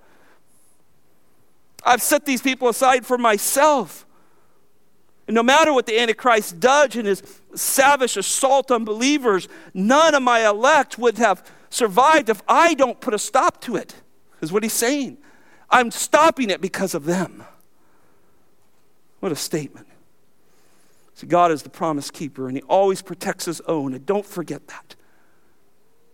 [1.85, 4.05] I've set these people aside for myself.
[5.31, 7.23] No matter what the Antichrist does in his
[7.55, 13.15] savage assault on believers, none of my elect would have survived if I don't put
[13.15, 13.95] a stop to it,
[14.41, 15.19] is what he's saying.
[15.71, 17.45] I'm stopping it because of them.
[19.21, 19.87] What a statement.
[21.15, 24.67] See, God is the promise keeper, and he always protects his own, and don't forget
[24.69, 24.97] that.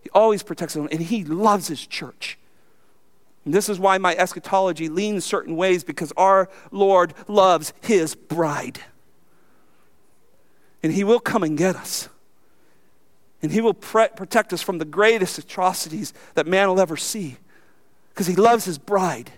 [0.01, 2.37] He always protects his own, and he loves his church.
[3.45, 8.81] And this is why my eschatology leans certain ways, because our Lord loves his bride.
[10.87, 12.07] And He will come and get us.
[13.41, 17.35] And He will pre- protect us from the greatest atrocities that man will ever see
[18.07, 19.33] because He loves His bride.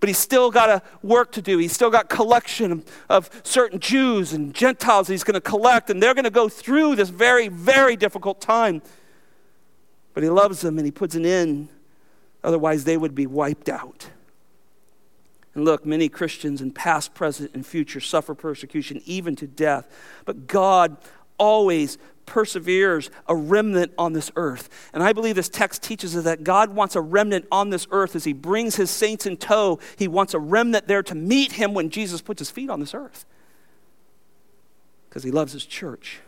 [0.00, 1.58] But He's still got a work to do.
[1.58, 6.14] He's still got collection of certain Jews and Gentiles He's going to collect, and they're
[6.14, 8.80] going to go through this very, very difficult time.
[10.14, 11.68] But He loves them and He puts an end,
[12.42, 14.08] otherwise, they would be wiped out.
[15.54, 19.88] And look, many Christians in past, present, and future suffer persecution, even to death.
[20.24, 20.96] But God
[21.38, 24.68] always perseveres a remnant on this earth.
[24.92, 28.16] And I believe this text teaches us that God wants a remnant on this earth
[28.16, 29.78] as He brings His saints in tow.
[29.96, 32.94] He wants a remnant there to meet Him when Jesus puts His feet on this
[32.94, 33.24] earth.
[35.08, 36.20] Because He loves His church.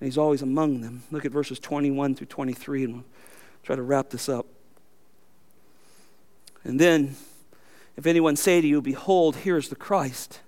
[0.00, 1.02] And He's always among them.
[1.10, 3.04] Look at verses 21 through 23, and we'll
[3.62, 4.46] try to wrap this up.
[6.64, 7.14] And then
[7.96, 10.40] if anyone say to you, Behold, here is the Christ,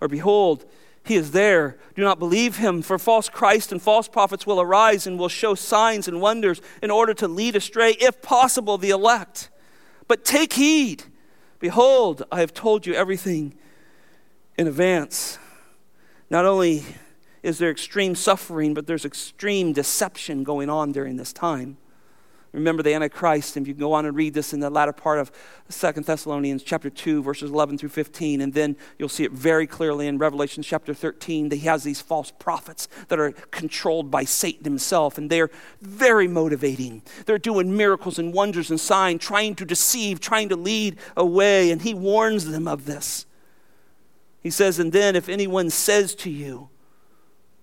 [0.00, 0.64] or Behold,
[1.04, 1.78] he is there.
[1.94, 5.54] Do not believe him, for false Christ and false prophets will arise and will show
[5.54, 9.50] signs and wonders in order to lead astray, if possible, the elect.
[10.06, 11.04] But take heed.
[11.58, 13.54] Behold, I have told you everything
[14.56, 15.38] in advance.
[16.30, 16.84] Not only
[17.42, 21.76] is there extreme suffering, but there's extreme deception going on during this time.
[22.52, 25.32] Remember the Antichrist, and you go on and read this in the latter part of
[25.70, 30.06] Second Thessalonians chapter 2, verses 11 through 15, and then you'll see it very clearly
[30.06, 34.64] in Revelation chapter 13 that he has these false prophets that are controlled by Satan
[34.64, 35.50] himself, and they're
[35.80, 37.00] very motivating.
[37.24, 41.80] They're doing miracles and wonders and signs, trying to deceive, trying to lead away, and
[41.80, 43.24] he warns them of this.
[44.42, 46.68] He says, And then if anyone says to you,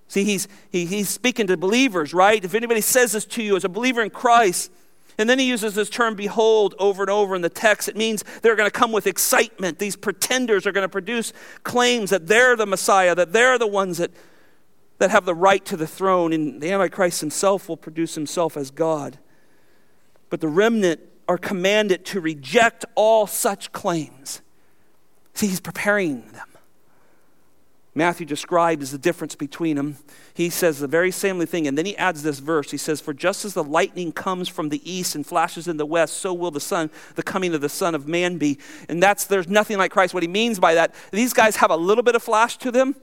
[0.10, 2.44] See, he's, he, he's speaking to believers, right?
[2.44, 4.72] If anybody says this to you as a believer in Christ,
[5.20, 7.90] and then he uses this term, behold, over and over in the text.
[7.90, 9.78] It means they're going to come with excitement.
[9.78, 13.98] These pretenders are going to produce claims that they're the Messiah, that they're the ones
[13.98, 14.12] that,
[15.00, 16.32] that have the right to the throne.
[16.32, 19.20] And the Antichrist himself will produce himself as God.
[20.30, 24.42] But the remnant are commanded to reject all such claims.
[25.34, 26.49] See, he's preparing them.
[28.00, 29.98] Matthew describes the difference between them.
[30.34, 32.72] He says the very same thing, and then he adds this verse.
[32.72, 35.86] He says, For just as the lightning comes from the east and flashes in the
[35.86, 38.58] west, so will the Son, the coming of the Son of Man be.
[38.88, 40.14] And that's there's nothing like Christ.
[40.14, 42.96] What he means by that, these guys have a little bit of flash to them.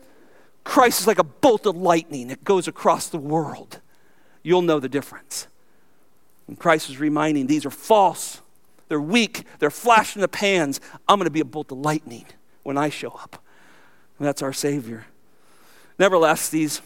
[0.65, 3.83] Christ is like a bolt of lightning that goes across the world.
[4.43, 5.47] You'll know the difference.
[6.49, 8.41] And Christ is reminding these are false.
[8.89, 9.45] They're weak.
[9.59, 10.81] They're flash in the pans.
[11.07, 12.25] I'm going to be a bolt of lightning
[12.63, 13.43] when I show up.
[14.19, 15.07] And that's our Savior.
[15.99, 16.81] Nevertheless, these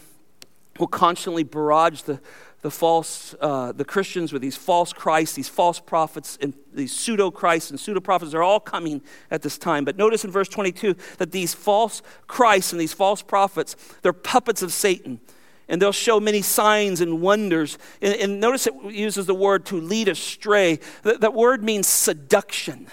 [0.79, 2.19] will constantly barrage the,
[2.61, 7.31] the false, uh, the Christians with these false Christs, these false prophets, and these pseudo
[7.31, 9.83] Christs and pseudo prophets are all coming at this time.
[9.83, 14.61] But notice in verse 22 that these false Christs and these false prophets, they're puppets
[14.61, 15.19] of Satan.
[15.67, 17.77] And they'll show many signs and wonders.
[18.01, 20.79] And, and notice it uses the word to lead astray.
[21.03, 22.87] That, that word means seduction.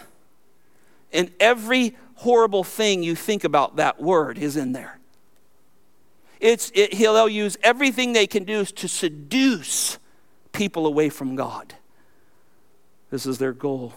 [1.12, 4.98] And every horrible thing you think about that word is in there.
[6.40, 9.98] It's, it, he'll use everything they can do to seduce
[10.52, 11.74] people away from God.
[13.10, 13.94] This is their goal.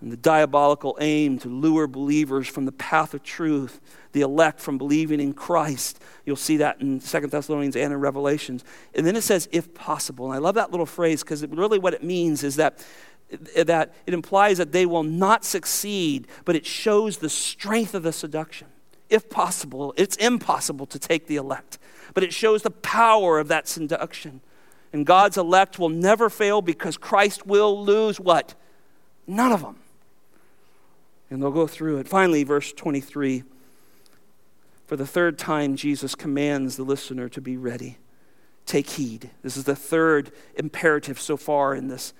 [0.00, 3.80] And the diabolical aim to lure believers from the path of truth,
[4.10, 6.02] the elect from believing in Christ.
[6.24, 8.64] You'll see that in Second Thessalonians and in Revelations.
[8.94, 10.26] And then it says, if possible.
[10.26, 12.84] And I love that little phrase because really what it means is that
[13.56, 18.12] that it implies that they will not succeed, but it shows the strength of the
[18.12, 18.68] seduction.
[19.08, 21.78] If possible, it's impossible to take the elect,
[22.14, 24.40] but it shows the power of that seduction.
[24.92, 28.54] And God's elect will never fail because Christ will lose what?
[29.26, 29.76] None of them.
[31.30, 32.08] And they'll go through it.
[32.08, 33.44] Finally, verse 23
[34.92, 37.96] for the third time, Jesus commands the listener to be ready.
[38.66, 39.30] Take heed.
[39.40, 42.12] This is the third imperative so far in this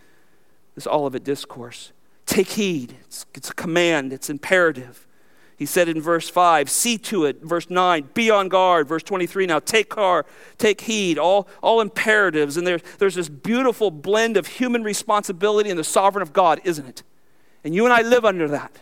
[0.75, 1.93] this Olivet discourse.
[2.27, 2.97] Take heed.
[3.05, 5.07] It's, it's a command, it's imperative.
[5.57, 7.41] He said in verse 5, see to it.
[7.41, 8.89] Verse 9, be on guard.
[8.89, 10.27] Verse 23, now take car,
[10.59, 11.19] take heed.
[11.19, 12.57] All, all imperatives.
[12.57, 16.87] And there, there's this beautiful blend of human responsibility and the sovereign of God, isn't
[16.87, 17.05] it?
[17.63, 18.77] And you and I live under that.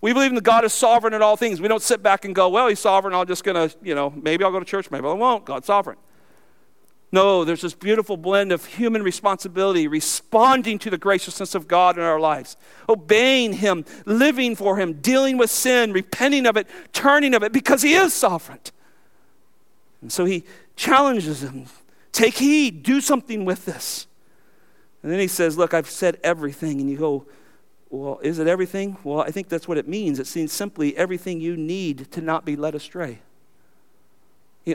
[0.00, 1.60] We believe in the God is sovereign in all things.
[1.60, 3.14] We don't sit back and go, well, he's sovereign.
[3.14, 5.44] I'm just going to, you know, maybe I'll go to church, maybe I won't.
[5.44, 5.96] God's sovereign.
[7.14, 12.02] No, there's this beautiful blend of human responsibility, responding to the graciousness of God in
[12.02, 12.56] our lives,
[12.88, 17.82] obeying Him, living for Him, dealing with sin, repenting of it, turning of it, because
[17.82, 18.60] He is sovereign.
[20.00, 20.44] And so He
[20.74, 21.66] challenges them
[22.12, 24.06] take heed, do something with this.
[25.02, 26.80] And then He says, Look, I've said everything.
[26.80, 27.26] And you go,
[27.90, 28.96] Well, is it everything?
[29.02, 30.18] Well, I think that's what it means.
[30.18, 33.20] It means simply everything you need to not be led astray.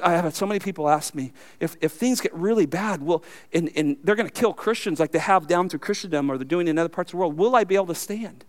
[0.04, 3.24] I have had so many people ask me if, if things get really bad, will
[3.54, 6.46] and, and they're going to kill Christians like they have down through Christendom or they're
[6.46, 8.44] doing in other parts of the world, will I be able to stand?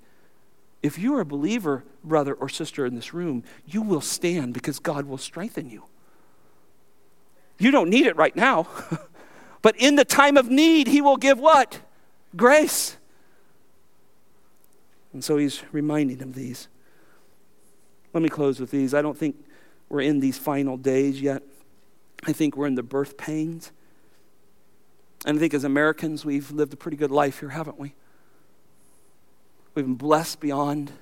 [0.83, 4.79] If you are a believer, brother or sister in this room, you will stand because
[4.79, 5.85] God will strengthen you.
[7.59, 8.69] You don't need it right now,
[9.63, 11.81] but in the time of need, He will give what?
[12.37, 12.97] Grace.
[15.13, 16.69] And so He's reminding them these.
[18.13, 18.95] Let me close with these.
[18.95, 19.37] I don't think
[19.89, 21.43] we're in these final days yet.
[22.27, 23.73] I think we're in the birth pains.
[25.25, 27.95] And I think as Americans, we've lived a pretty good life here, haven't we?
[29.75, 30.93] We've been blessed beyond.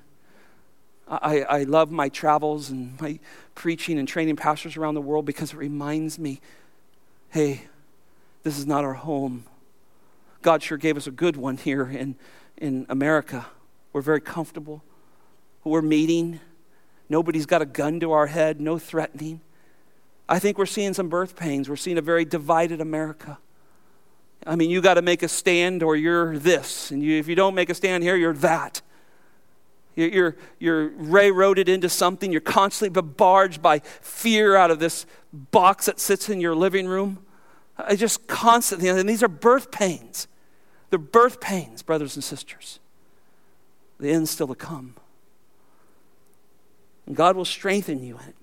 [1.08, 3.20] I, I love my travels and my
[3.54, 6.40] preaching and training pastors around the world because it reminds me
[7.30, 7.62] hey,
[8.44, 9.44] this is not our home.
[10.40, 12.14] God sure gave us a good one here in,
[12.56, 13.46] in America.
[13.92, 14.82] We're very comfortable.
[15.64, 16.40] We're meeting.
[17.08, 19.40] Nobody's got a gun to our head, no threatening.
[20.28, 21.68] I think we're seeing some birth pains.
[21.68, 23.38] We're seeing a very divided America.
[24.46, 26.90] I mean, you got to make a stand or you're this.
[26.90, 28.82] And you, if you don't make a stand here, you're that.
[29.94, 32.30] You're, you're railroaded into something.
[32.30, 37.24] You're constantly barged by fear out of this box that sits in your living room.
[37.78, 40.28] I just constantly, and these are birth pains.
[40.90, 42.78] They're birth pains, brothers and sisters.
[43.98, 44.94] The end's still to come.
[47.12, 48.36] God will strengthen you in it.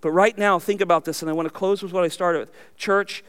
[0.00, 2.38] But right now, think about this, and I want to close with what I started
[2.40, 2.52] with.
[2.76, 3.24] Church,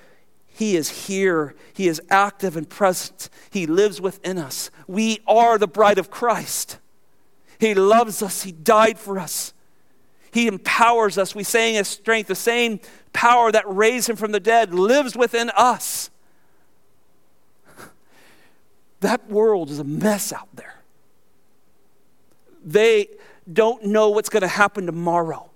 [0.45, 1.55] He is here.
[1.73, 3.29] He is active and present.
[3.49, 4.69] He lives within us.
[4.87, 6.77] We are the bride of Christ.
[7.59, 8.43] He loves us.
[8.43, 9.53] He died for us.
[10.31, 11.33] He empowers us.
[11.33, 12.79] We in His strength, the same
[13.11, 16.09] power that raised Him from the dead lives within us.
[18.99, 20.81] That world is a mess out there.
[22.63, 23.07] They
[23.51, 25.49] don't know what's going to happen tomorrow.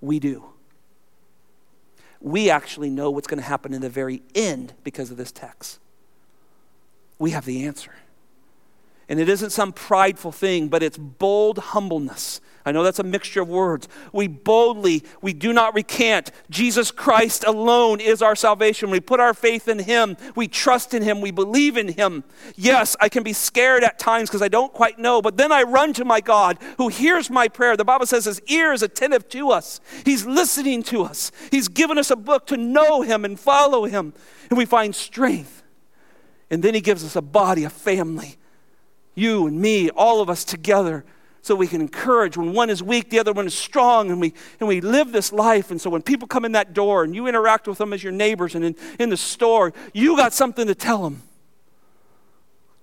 [0.00, 0.44] We do.
[2.20, 5.78] We actually know what's going to happen in the very end because of this text.
[7.18, 7.94] We have the answer.
[9.08, 12.40] And it isn't some prideful thing, but it's bold humbleness.
[12.66, 13.88] I know that's a mixture of words.
[14.12, 16.32] We boldly, we do not recant.
[16.50, 18.90] Jesus Christ alone is our salvation.
[18.90, 20.16] We put our faith in Him.
[20.34, 21.20] We trust in Him.
[21.20, 22.24] We believe in Him.
[22.56, 25.62] Yes, I can be scared at times because I don't quite know, but then I
[25.62, 27.76] run to my God who hears my prayer.
[27.76, 31.30] The Bible says His ear is attentive to us, He's listening to us.
[31.52, 34.12] He's given us a book to know Him and follow Him,
[34.50, 35.62] and we find strength.
[36.50, 38.38] And then He gives us a body, a family
[39.16, 41.04] you and me, all of us together,
[41.46, 42.36] so we can encourage.
[42.36, 45.32] When one is weak, the other one is strong, and we, and we live this
[45.32, 45.70] life.
[45.70, 48.12] And so when people come in that door and you interact with them as your
[48.12, 51.22] neighbors and in, in the store, you got something to tell them.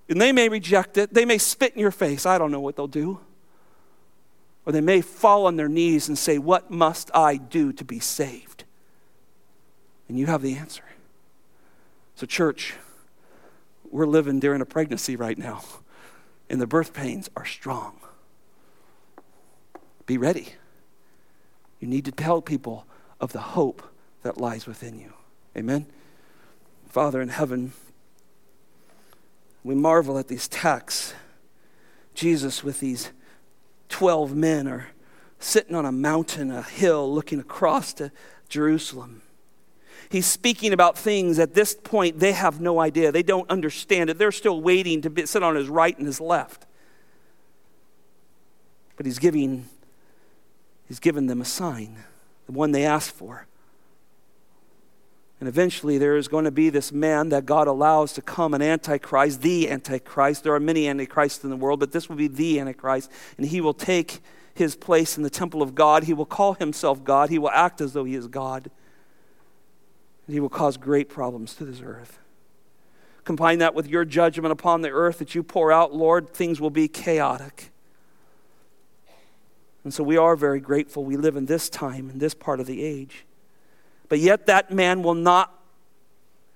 [0.07, 2.26] And they may reject it, they may spit in your face.
[2.26, 3.20] I don't know what they'll do.
[4.66, 7.99] Or they may fall on their knees and say, What must I do to be
[7.99, 8.64] saved?
[10.07, 10.84] And you have the answer.
[12.16, 12.76] So, church,
[13.91, 15.64] we're living during a pregnancy right now
[16.49, 17.97] and the birth pains are strong.
[20.06, 20.49] Be ready.
[21.80, 22.86] You need to tell people
[23.20, 23.84] of the hope
[24.24, 25.14] that lies within you.
[25.58, 25.86] Amen.
[26.89, 27.74] Father in heaven,
[29.64, 31.14] we marvel at these texts.
[32.14, 33.12] Jesus with these
[33.89, 34.88] 12 men are
[35.39, 38.12] sitting on a mountain, a hill, looking across to
[38.49, 39.22] Jerusalem.
[40.10, 43.12] He's speaking about things at this point they have no idea.
[43.12, 44.18] They don't understand it.
[44.18, 46.66] They're still waiting to be, sit on his right and his left.
[48.95, 49.68] But he's giving,
[50.88, 51.97] he's given them a sign,
[52.45, 53.47] the one they asked for.
[55.39, 58.61] And eventually, there is going to be this man that God allows to come, an
[58.61, 60.43] Antichrist, the Antichrist.
[60.43, 63.11] There are many Antichrists in the world, but this will be the Antichrist.
[63.38, 64.21] And he will take
[64.55, 66.03] his place in the temple of God.
[66.03, 67.29] He will call himself God.
[67.29, 68.69] He will act as though he is God
[70.27, 72.19] and he will cause great problems to this earth.
[73.23, 76.69] Combine that with your judgment upon the earth that you pour out, Lord, things will
[76.69, 77.71] be chaotic.
[79.84, 82.67] And so we are very grateful we live in this time, in this part of
[82.67, 83.25] the age.
[84.09, 85.53] But yet that man will not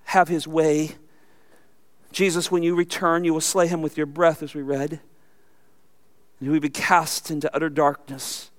[0.04, 0.92] have his way.
[2.12, 4.92] Jesus, when you return, you will slay him with your breath, as we read.
[4.92, 5.00] And
[6.40, 8.50] he will be cast into utter darkness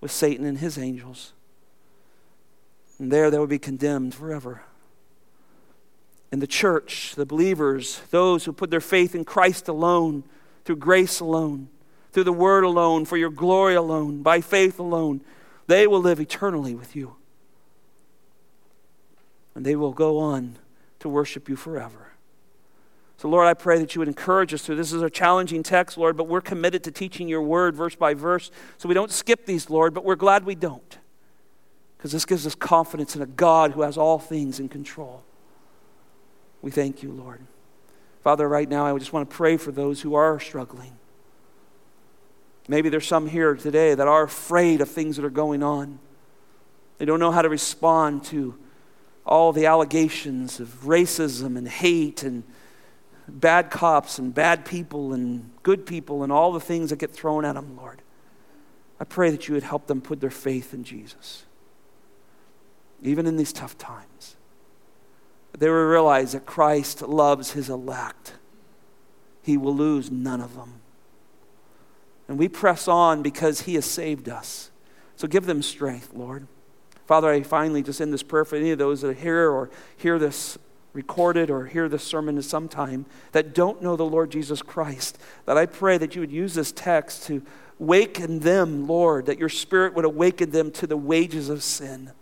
[0.00, 1.32] with Satan and his angels.
[2.98, 4.62] And there they will be condemned forever.
[6.32, 10.24] And the church, the believers, those who put their faith in Christ alone,
[10.64, 11.68] through grace alone,
[12.16, 15.20] through the word alone, for your glory alone, by faith alone,
[15.66, 17.14] they will live eternally with you.
[19.54, 20.56] And they will go on
[21.00, 22.12] to worship you forever.
[23.18, 24.94] So, Lord, I pray that you would encourage us through this.
[24.94, 28.50] is a challenging text, Lord, but we're committed to teaching your word verse by verse.
[28.78, 30.96] So we don't skip these, Lord, but we're glad we don't
[31.98, 35.22] because this gives us confidence in a God who has all things in control.
[36.62, 37.42] We thank you, Lord.
[38.22, 40.96] Father, right now, I just want to pray for those who are struggling.
[42.68, 45.98] Maybe there's some here today that are afraid of things that are going on.
[46.98, 48.58] They don't know how to respond to
[49.24, 52.42] all the allegations of racism and hate and
[53.28, 57.44] bad cops and bad people and good people and all the things that get thrown
[57.44, 58.02] at them, Lord.
[58.98, 61.44] I pray that you would help them put their faith in Jesus
[63.02, 64.36] even in these tough times.
[65.58, 68.34] They will realize that Christ loves his elect.
[69.42, 70.80] He will lose none of them.
[72.28, 74.70] And we press on because he has saved us.
[75.16, 76.46] So give them strength, Lord.
[77.06, 79.70] Father, I finally just end this prayer for any of those that are here or
[79.96, 80.58] hear this
[80.92, 85.18] recorded or hear this sermon at some time that don't know the Lord Jesus Christ,
[85.44, 87.42] that I pray that you would use this text to
[87.78, 92.12] waken them, Lord, that your spirit would awaken them to the wages of sin.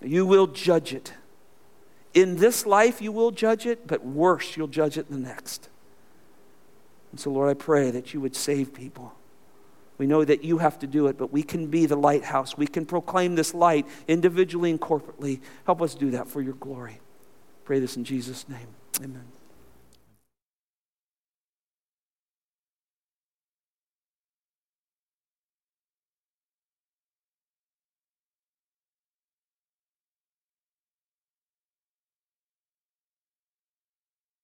[0.00, 1.14] You will judge it.
[2.14, 5.68] In this life, you will judge it, but worse, you'll judge it in the next.
[7.10, 9.14] And so, Lord, I pray that you would save people.
[9.98, 12.56] We know that you have to do it, but we can be the lighthouse.
[12.56, 15.40] We can proclaim this light individually and corporately.
[15.66, 17.00] Help us do that for your glory.
[17.64, 18.68] Pray this in Jesus' name.
[19.02, 19.37] Amen.